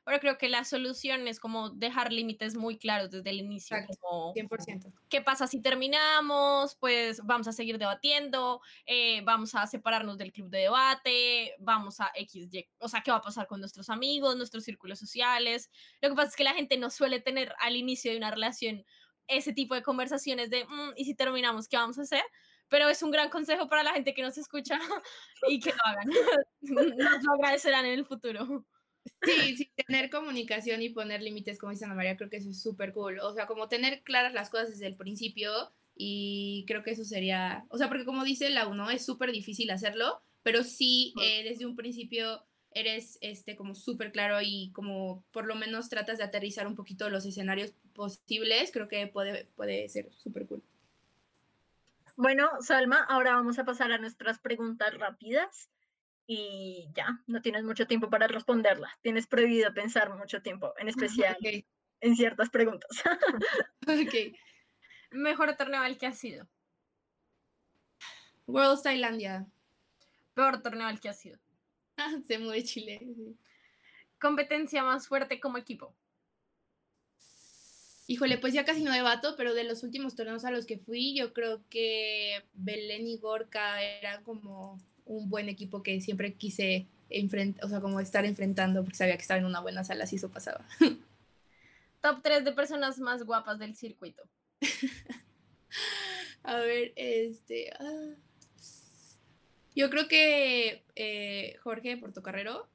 pero 0.05 0.19
creo 0.19 0.37
que 0.37 0.49
la 0.49 0.65
solución 0.65 1.27
es 1.27 1.39
como 1.39 1.69
dejar 1.69 2.11
límites 2.11 2.55
muy 2.55 2.77
claros 2.77 3.09
desde 3.09 3.29
el 3.29 3.39
inicio. 3.39 3.77
como, 4.01 4.33
100%. 4.33 4.91
¿Qué 5.09 5.21
pasa 5.21 5.47
si 5.47 5.61
terminamos? 5.61 6.75
Pues 6.75 7.21
vamos 7.23 7.47
a 7.47 7.53
seguir 7.53 7.77
debatiendo, 7.77 8.61
eh, 8.85 9.21
vamos 9.23 9.55
a 9.55 9.65
separarnos 9.65 10.17
del 10.17 10.33
club 10.33 10.49
de 10.49 10.59
debate, 10.59 11.55
vamos 11.59 12.01
a 12.01 12.11
X, 12.15 12.49
o 12.79 12.89
sea, 12.89 13.01
¿qué 13.01 13.11
va 13.11 13.17
a 13.17 13.21
pasar 13.21 13.47
con 13.47 13.59
nuestros 13.59 13.89
amigos, 13.89 14.35
nuestros 14.35 14.65
círculos 14.65 14.99
sociales? 14.99 15.69
Lo 16.01 16.09
que 16.09 16.15
pasa 16.15 16.29
es 16.29 16.35
que 16.35 16.43
la 16.43 16.53
gente 16.53 16.77
no 16.77 16.89
suele 16.89 17.21
tener 17.21 17.53
al 17.59 17.75
inicio 17.75 18.11
de 18.11 18.17
una 18.17 18.31
relación 18.31 18.85
ese 19.27 19.53
tipo 19.53 19.73
de 19.73 19.83
conversaciones 19.83 20.49
de, 20.49 20.65
mm, 20.65 20.93
¿y 20.97 21.05
si 21.05 21.15
terminamos, 21.15 21.69
qué 21.69 21.77
vamos 21.77 21.97
a 21.97 22.01
hacer? 22.01 22.23
Pero 22.73 22.89
es 22.89 23.03
un 23.03 23.11
gran 23.11 23.29
consejo 23.29 23.69
para 23.69 23.83
la 23.83 23.93
gente 23.93 24.15
que 24.15 24.23
nos 24.23 24.35
escucha 24.35 24.79
y 25.47 25.59
que 25.59 25.69
lo 25.69 25.77
hagan. 25.85 26.09
Nos 26.61 27.23
lo 27.23 27.33
agradecerán 27.33 27.85
en 27.85 27.99
el 27.99 28.03
futuro. 28.03 28.65
Sí, 29.21 29.57
sí, 29.57 29.71
tener 29.85 30.09
comunicación 30.09 30.81
y 30.81 30.89
poner 30.89 31.21
límites, 31.21 31.59
como 31.59 31.71
dice 31.71 31.85
Ana 31.85 31.93
María, 31.93 32.17
creo 32.17 32.31
que 32.31 32.37
eso 32.37 32.49
es 32.49 32.59
súper 32.59 32.91
cool. 32.91 33.19
O 33.19 33.31
sea, 33.31 33.45
como 33.45 33.67
tener 33.67 34.01
claras 34.01 34.33
las 34.33 34.49
cosas 34.49 34.71
desde 34.71 34.87
el 34.87 34.95
principio 34.95 35.51
y 35.95 36.65
creo 36.67 36.81
que 36.81 36.89
eso 36.89 37.03
sería, 37.03 37.63
o 37.69 37.77
sea, 37.77 37.89
porque 37.89 38.05
como 38.05 38.23
dice 38.23 38.49
la 38.49 38.67
uno, 38.67 38.89
es 38.89 39.05
súper 39.05 39.31
difícil 39.31 39.69
hacerlo, 39.69 40.23
pero 40.41 40.63
sí 40.63 41.13
eh, 41.21 41.43
desde 41.43 41.67
un 41.67 41.75
principio 41.75 42.43
eres 42.71 43.19
este 43.21 43.55
como 43.55 43.75
súper 43.75 44.11
claro 44.11 44.39
y 44.41 44.71
como 44.71 45.23
por 45.31 45.45
lo 45.45 45.53
menos 45.53 45.89
tratas 45.89 46.17
de 46.17 46.23
aterrizar 46.23 46.65
un 46.65 46.75
poquito 46.75 47.11
los 47.11 47.23
escenarios 47.27 47.75
posibles, 47.93 48.71
creo 48.71 48.87
que 48.87 49.05
puede, 49.05 49.45
puede 49.55 49.87
ser 49.89 50.11
súper 50.11 50.47
cool. 50.47 50.63
Bueno, 52.15 52.49
Salma, 52.61 53.03
ahora 53.03 53.33
vamos 53.33 53.57
a 53.57 53.65
pasar 53.65 53.91
a 53.91 53.97
nuestras 53.97 54.39
preguntas 54.39 54.93
rápidas 54.97 55.69
y 56.27 56.87
ya, 56.93 57.21
no 57.27 57.41
tienes 57.41 57.63
mucho 57.63 57.87
tiempo 57.87 58.09
para 58.09 58.27
responderlas. 58.27 58.91
Tienes 59.01 59.27
prohibido 59.27 59.73
pensar 59.73 60.15
mucho 60.15 60.41
tiempo, 60.41 60.73
en 60.77 60.87
especial 60.89 61.37
en 62.01 62.15
ciertas 62.15 62.49
preguntas. 62.49 62.89
ok. 63.87 64.35
Mejor 65.11 65.55
torneo 65.55 65.81
al 65.81 65.97
que 65.97 66.07
ha 66.07 66.11
sido. 66.11 66.47
World 68.45 68.83
Tailandia. 68.83 69.47
Peor 70.33 70.61
torneo 70.61 70.87
al 70.87 70.99
que 70.99 71.09
ha 71.09 71.13
sido. 71.13 71.39
Se 72.27 72.39
mueve 72.39 72.63
Chile. 72.63 72.99
Competencia 74.19 74.83
más 74.83 75.07
fuerte 75.07 75.39
como 75.39 75.57
equipo. 75.57 75.95
Híjole, 78.05 78.37
pues 78.37 78.53
ya 78.53 78.65
casi 78.65 78.83
no 78.83 78.91
debato, 78.91 79.35
pero 79.37 79.53
de 79.53 79.63
los 79.63 79.83
últimos 79.83 80.15
torneos 80.15 80.43
a 80.43 80.51
los 80.51 80.65
que 80.65 80.77
fui, 80.77 81.15
yo 81.15 81.33
creo 81.33 81.61
que 81.69 82.43
Belén 82.53 83.07
y 83.07 83.17
Gorka 83.17 83.81
eran 83.81 84.23
como 84.23 84.81
un 85.05 85.29
buen 85.29 85.47
equipo 85.47 85.83
que 85.83 86.01
siempre 86.01 86.33
quise 86.33 86.87
enfrentar, 87.09 87.63
o 87.63 87.69
sea, 87.69 87.79
como 87.79 87.99
estar 87.99 88.25
enfrentando 88.25 88.81
porque 88.83 88.97
sabía 88.97 89.15
que 89.15 89.21
estaba 89.21 89.39
en 89.39 89.45
una 89.45 89.61
buena 89.61 89.83
sala, 89.85 90.05
si 90.05 90.17
eso 90.17 90.29
pasaba. 90.29 90.65
Top 92.01 92.21
3 92.21 92.43
de 92.43 92.51
personas 92.51 92.99
más 92.99 93.23
guapas 93.23 93.59
del 93.59 93.75
circuito. 93.75 94.23
a 96.43 96.57
ver, 96.57 96.91
este. 96.97 97.71
Ah, 97.79 98.15
Yo 99.73 99.89
creo 99.89 100.09
que 100.09 100.83
eh, 100.95 101.55
Jorge 101.63 101.95
Portocarrero, 101.95 102.67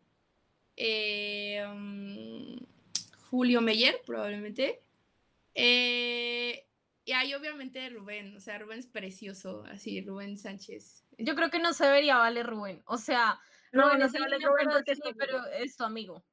eh, 0.77 1.63
um, 1.71 2.59
Julio 3.29 3.61
Meyer, 3.61 4.01
probablemente. 4.07 4.81
Eh, 5.61 6.69
y 7.05 7.13
hay 7.13 7.35
obviamente 7.35 7.89
Rubén, 7.91 8.37
o 8.37 8.41
sea, 8.41 8.59
Rubén 8.59 8.79
es 8.79 8.87
precioso, 8.87 9.65
así, 9.67 10.03
Rubén 10.03 10.39
Sánchez. 10.39 11.05
Yo 11.19 11.35
creo 11.35 11.51
que 11.51 11.59
no 11.59 11.73
se 11.73 11.85
debería 11.85 12.17
valer 12.17 12.47
Rubén. 12.47 12.81
O 12.87 12.97
sea, 12.97 13.41
No, 13.73 13.83
Rubén 13.83 13.99
no 13.99 14.07
es 14.07 14.13
se 14.13 14.21
vale 14.21 14.39
Rubén 14.39 14.69
pero 14.69 14.71
porque 14.71 14.93
es 14.93 15.01
sí, 15.03 15.15
pero 15.19 15.45
es 15.47 15.77
tu 15.77 15.83
amigo. 15.83 16.25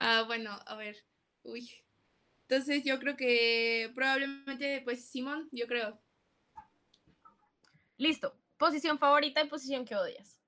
Ah, 0.00 0.24
bueno, 0.26 0.58
a 0.66 0.74
ver. 0.74 0.96
Uy. 1.44 1.70
Entonces 2.48 2.82
yo 2.84 2.98
creo 2.98 3.16
que 3.16 3.92
probablemente, 3.94 4.80
pues 4.84 5.08
Simón, 5.08 5.48
yo 5.52 5.68
creo. 5.68 5.96
Listo. 7.96 8.36
Posición 8.56 8.98
favorita 8.98 9.40
y 9.40 9.48
posición 9.48 9.84
que 9.84 9.94
odias. 9.94 10.40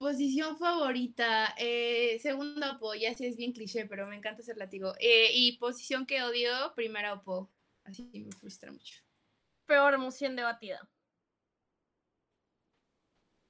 Posición 0.00 0.56
favorita, 0.56 1.54
eh, 1.58 2.18
segunda 2.22 2.72
Opo, 2.72 2.94
ya 2.94 3.12
sí 3.12 3.26
es 3.26 3.36
bien 3.36 3.52
cliché, 3.52 3.84
pero 3.84 4.06
me 4.06 4.16
encanta 4.16 4.42
ser 4.42 4.56
látigo. 4.56 4.94
Eh, 4.98 5.28
y 5.34 5.58
posición 5.58 6.06
que 6.06 6.22
odio, 6.22 6.50
primera 6.74 7.12
Opo. 7.12 7.50
Así 7.84 8.08
me 8.14 8.32
frustra 8.32 8.72
mucho. 8.72 8.94
Peor 9.66 9.92
emoción 9.92 10.36
debatida. 10.36 10.88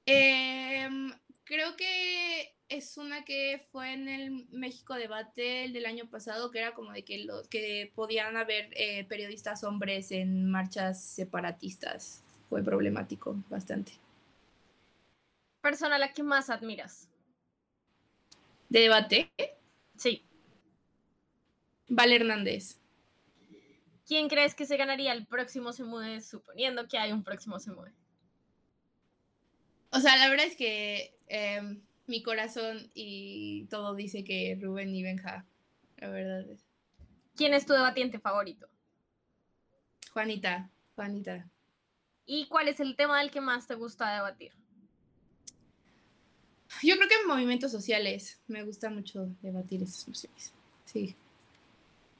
Em, 0.07 1.13
creo 1.45 1.77
que 1.77 2.57
es 2.69 2.97
una 2.97 3.25
que 3.25 3.65
fue 3.71 3.93
en 3.93 4.09
el 4.09 4.49
México 4.51 4.95
Debate 4.95 5.67
el 5.67 5.73
del 5.73 5.87
año 5.87 6.11
pasado, 6.11 6.51
que 6.51 6.59
era 6.59 6.75
como 6.75 6.91
de 6.91 7.05
que, 7.05 7.27
lo, 7.27 7.49
que 7.49 7.93
podían 7.95 8.37
haber 8.37 8.71
eh, 8.73 9.05
periodistas 9.05 9.63
hombres 9.63 10.11
en 10.11 10.51
marchas 10.51 11.01
separatistas. 11.01 12.25
Fue 12.49 12.65
problemático 12.65 13.37
bastante. 13.49 13.93
Persona 15.61 15.97
a 15.97 15.99
la 15.99 16.13
que 16.13 16.23
más 16.23 16.51
admiras. 16.51 17.09
De 18.69 18.81
debate, 18.81 19.33
Sí. 19.97 20.25
Vale 21.89 22.17
Hernández. 22.17 22.79
¿Quién 24.07 24.29
crees 24.29 24.55
que 24.55 24.65
se 24.65 24.79
ganaría 24.79 25.13
el 25.13 25.27
próximo 25.27 25.73
Semude, 25.75 26.23
suponiendo 26.23 26.89
que 26.89 26.97
hay 26.97 27.13
un 27.13 27.23
próximo 27.23 27.59
Semude? 27.59 27.93
O 29.91 30.01
sea, 30.01 30.17
la 30.17 30.31
verdad 30.31 30.47
es 30.47 30.57
que 30.57 31.15
em, 31.29 31.83
mi 32.07 32.23
corazón 32.23 32.91
y 32.95 33.67
todo 33.67 33.95
dice 33.95 34.25
que 34.25 34.59
Rubén 34.61 34.95
y 34.95 35.03
Benja. 35.03 35.45
La 35.99 36.09
verdad 36.09 36.49
es. 36.49 36.65
¿Quién 37.37 37.53
es 37.53 37.67
tu 37.67 37.75
debatiente 37.75 38.19
favorito? 38.19 38.69
Juanita, 40.13 40.71
Juanita. 40.95 41.49
¿Y 42.25 42.47
cuál 42.47 42.69
es 42.69 42.81
el 42.81 42.97
tema 42.97 43.19
del 43.21 43.31
que 43.31 43.41
más 43.41 43.67
te 43.67 43.75
gusta 43.75 44.15
debatir? 44.15 44.53
Yo 46.83 46.97
creo 46.97 47.09
que 47.09 47.15
en 47.17 47.27
movimientos 47.27 47.73
sociales 47.73 48.41
me 48.47 48.63
gusta 48.63 48.91
mucho 48.91 49.29
debatir 49.43 49.83
esas 49.83 50.05
cuestiones. 50.05 50.53
Sí. 50.85 51.17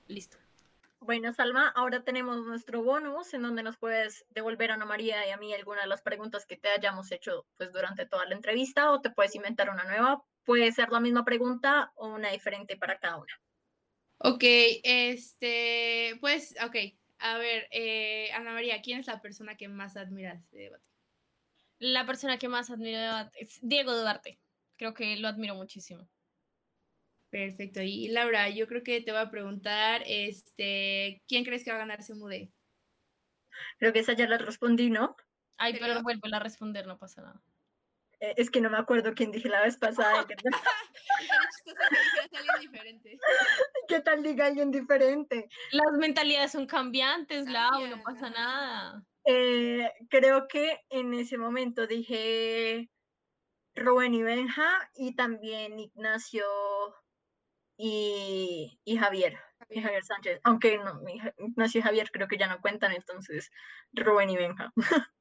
Listo. 0.09 0.37
Bueno, 1.01 1.33
Salma, 1.33 1.69
ahora 1.69 2.05
tenemos 2.05 2.45
nuestro 2.47 2.83
bonus 2.83 3.33
en 3.33 3.43
donde 3.43 3.63
nos 3.63 3.79
puedes 3.79 4.27
devolver 4.31 4.71
a 4.71 4.75
Ana 4.75 4.85
María 4.85 5.27
y 5.27 5.31
a 5.31 5.39
mí 5.39 5.55
alguna 5.55 5.81
de 5.81 5.87
las 5.87 6.03
preguntas 6.03 6.45
que 6.45 6.59
te 6.59 6.69
hayamos 6.69 7.11
hecho 7.11 7.47
pues 7.57 7.73
durante 7.73 8.05
toda 8.05 8.27
la 8.27 8.35
entrevista 8.35 8.93
o 8.93 9.01
te 9.01 9.09
puedes 9.09 9.35
inventar 9.35 9.71
una 9.71 9.85
nueva. 9.85 10.23
Puede 10.45 10.71
ser 10.73 10.91
la 10.91 11.01
misma 11.01 11.25
pregunta 11.25 11.93
o 11.95 12.09
una 12.09 12.31
diferente 12.31 12.77
para 12.77 12.99
cada 12.99 13.17
una. 13.17 13.41
Ok, 14.19 14.43
este, 14.83 16.19
pues, 16.21 16.55
ok. 16.63 16.77
A 17.19 17.39
ver, 17.39 17.67
eh, 17.71 18.31
Ana 18.33 18.53
María, 18.53 18.83
¿quién 18.83 19.01
es 19.01 19.07
la 19.07 19.23
persona 19.23 19.57
que 19.57 19.69
más 19.69 19.97
admiras 19.97 20.51
de 20.51 20.65
debate? 20.65 20.90
La 21.81 22.05
persona 22.05 22.39
que 22.39 22.49
más 22.49 22.71
admiro 22.71 23.01
es 23.35 23.59
Diego 23.63 23.97
Duarte. 23.97 24.39
Creo 24.77 24.93
que 24.93 25.17
lo 25.17 25.29
admiro 25.29 25.55
muchísimo. 25.55 26.07
Perfecto. 27.31 27.81
Y 27.81 28.09
Laura, 28.09 28.51
yo 28.51 28.67
creo 28.67 28.83
que 28.83 29.01
te 29.01 29.13
voy 29.13 29.21
a 29.21 29.31
preguntar, 29.31 30.03
este, 30.07 31.23
¿quién 31.27 31.45
crees 31.45 31.65
que 31.65 31.71
va 31.71 31.77
a 31.77 31.81
ganar 31.81 32.03
Semude? 32.03 32.53
Creo 33.79 33.93
que 33.95 34.01
esa 34.01 34.13
ya 34.13 34.29
la 34.29 34.37
respondí, 34.37 34.91
¿no? 34.91 35.17
Ay, 35.57 35.73
Pero- 35.73 35.87
pero 35.87 36.03
vuelve 36.03 36.37
a 36.37 36.39
responder, 36.39 36.87
no 36.87 36.99
pasa 36.99 37.23
nada. 37.23 37.43
Eh, 38.21 38.35
es 38.37 38.51
que 38.51 38.61
no 38.61 38.69
me 38.69 38.77
acuerdo 38.77 39.15
quién 39.15 39.31
dije 39.31 39.49
la 39.49 39.63
vez 39.63 39.79
pasada. 39.79 40.27
¿Qué 40.27 40.37
tal, 40.37 40.53
diferente. 42.61 43.19
qué 43.89 44.03
diga 44.23 44.47
alguien 44.47 44.71
diferente? 44.71 45.49
Las 45.73 45.93
mentalidades 45.99 46.53
son 46.53 46.67
cambiantes, 46.67 47.49
Lau, 47.49 47.87
no 47.87 48.03
pasa 48.03 48.29
nada. 48.29 49.03
Eh, 49.33 49.93
creo 50.09 50.49
que 50.49 50.81
en 50.89 51.15
ese 51.15 51.39
momento 51.39 51.87
dije 51.87 52.91
Rubén 53.77 54.13
y 54.13 54.25
Benja 54.25 54.91
y 54.97 55.15
también 55.15 55.79
Ignacio 55.79 56.45
y, 57.77 58.81
y 58.85 58.97
Javier, 58.97 59.39
Javier 59.69 60.05
Sánchez. 60.05 60.41
Aunque 60.43 60.79
no, 60.79 61.01
Ignacio 61.39 61.79
y 61.79 61.83
Javier 61.83 62.11
creo 62.11 62.27
que 62.27 62.39
ya 62.39 62.49
no 62.49 62.61
cuentan, 62.61 62.91
entonces 62.91 63.53
Rubén 63.93 64.31
y 64.31 64.37
Benja. 64.37 64.73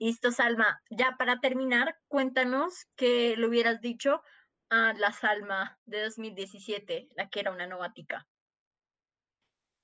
Listo, 0.00 0.32
Salma. 0.32 0.82
Ya 0.90 1.14
para 1.16 1.38
terminar, 1.38 1.96
cuéntanos 2.08 2.88
qué 2.96 3.36
le 3.36 3.46
hubieras 3.46 3.80
dicho 3.80 4.20
a 4.68 4.94
la 4.94 5.12
Salma 5.12 5.78
de 5.84 6.02
2017, 6.02 7.08
la 7.14 7.30
que 7.30 7.38
era 7.38 7.52
una 7.52 7.68
novática. 7.68 8.26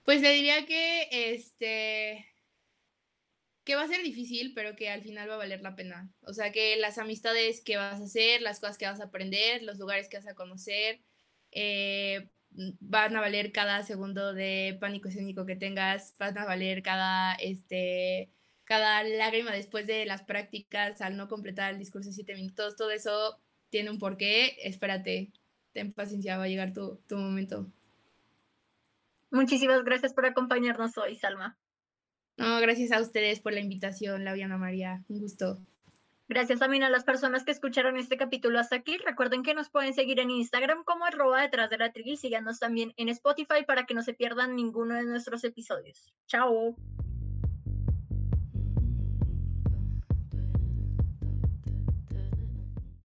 Pues 0.04 0.20
le 0.20 0.32
diría 0.32 0.66
que 0.66 1.06
este 1.12 2.31
que 3.64 3.76
va 3.76 3.82
a 3.82 3.88
ser 3.88 4.02
difícil, 4.02 4.52
pero 4.54 4.74
que 4.76 4.90
al 4.90 5.02
final 5.02 5.28
va 5.28 5.34
a 5.34 5.38
valer 5.38 5.62
la 5.62 5.76
pena. 5.76 6.10
O 6.22 6.32
sea, 6.32 6.52
que 6.52 6.76
las 6.76 6.98
amistades 6.98 7.62
que 7.62 7.76
vas 7.76 8.00
a 8.00 8.04
hacer, 8.04 8.42
las 8.42 8.60
cosas 8.60 8.78
que 8.78 8.86
vas 8.86 9.00
a 9.00 9.04
aprender, 9.04 9.62
los 9.62 9.78
lugares 9.78 10.08
que 10.08 10.16
vas 10.16 10.26
a 10.26 10.34
conocer, 10.34 11.00
eh, 11.52 12.28
van 12.50 13.16
a 13.16 13.20
valer 13.20 13.52
cada 13.52 13.82
segundo 13.82 14.34
de 14.34 14.76
pánico 14.80 15.08
escénico 15.08 15.46
que 15.46 15.56
tengas, 15.56 16.14
van 16.18 16.36
a 16.38 16.44
valer 16.44 16.82
cada 16.82 17.34
este 17.34 18.30
cada 18.64 19.02
lágrima 19.02 19.52
después 19.52 19.86
de 19.86 20.06
las 20.06 20.22
prácticas 20.22 21.00
al 21.00 21.16
no 21.16 21.28
completar 21.28 21.72
el 21.72 21.78
discurso 21.78 22.08
de 22.10 22.14
siete 22.14 22.34
minutos, 22.34 22.76
todo 22.76 22.90
eso 22.90 23.38
tiene 23.70 23.90
un 23.90 23.98
porqué. 23.98 24.56
Espérate, 24.62 25.32
ten 25.72 25.92
paciencia, 25.92 26.38
va 26.38 26.44
a 26.44 26.48
llegar 26.48 26.72
tu, 26.72 26.96
tu 27.08 27.16
momento. 27.16 27.66
Muchísimas 29.30 29.82
gracias 29.84 30.14
por 30.14 30.26
acompañarnos 30.26 30.96
hoy, 30.98 31.16
Salma. 31.16 31.58
No, 32.36 32.60
gracias 32.60 32.92
a 32.92 33.00
ustedes 33.00 33.40
por 33.40 33.52
la 33.52 33.60
invitación, 33.60 34.24
Laura 34.24 34.38
y 34.38 34.42
Ana 34.42 34.58
María. 34.58 35.04
Un 35.08 35.20
gusto. 35.20 35.58
Gracias 36.28 36.60
también 36.60 36.82
a 36.82 36.88
las 36.88 37.04
personas 37.04 37.44
que 37.44 37.50
escucharon 37.50 37.98
este 37.98 38.16
capítulo 38.16 38.58
hasta 38.58 38.76
aquí. 38.76 38.96
Recuerden 38.96 39.42
que 39.42 39.52
nos 39.52 39.68
pueden 39.68 39.92
seguir 39.92 40.18
en 40.18 40.30
Instagram 40.30 40.82
como 40.84 41.04
arroba 41.04 41.42
detrás 41.42 41.68
de 41.68 41.76
la 41.76 41.92
tril 41.92 42.08
y 42.08 42.16
síganos 42.16 42.58
también 42.58 42.94
en 42.96 43.10
Spotify 43.10 43.64
para 43.66 43.84
que 43.84 43.92
no 43.92 44.02
se 44.02 44.14
pierdan 44.14 44.56
ninguno 44.56 44.94
de 44.94 45.04
nuestros 45.04 45.44
episodios. 45.44 46.10
Chao. 46.26 46.74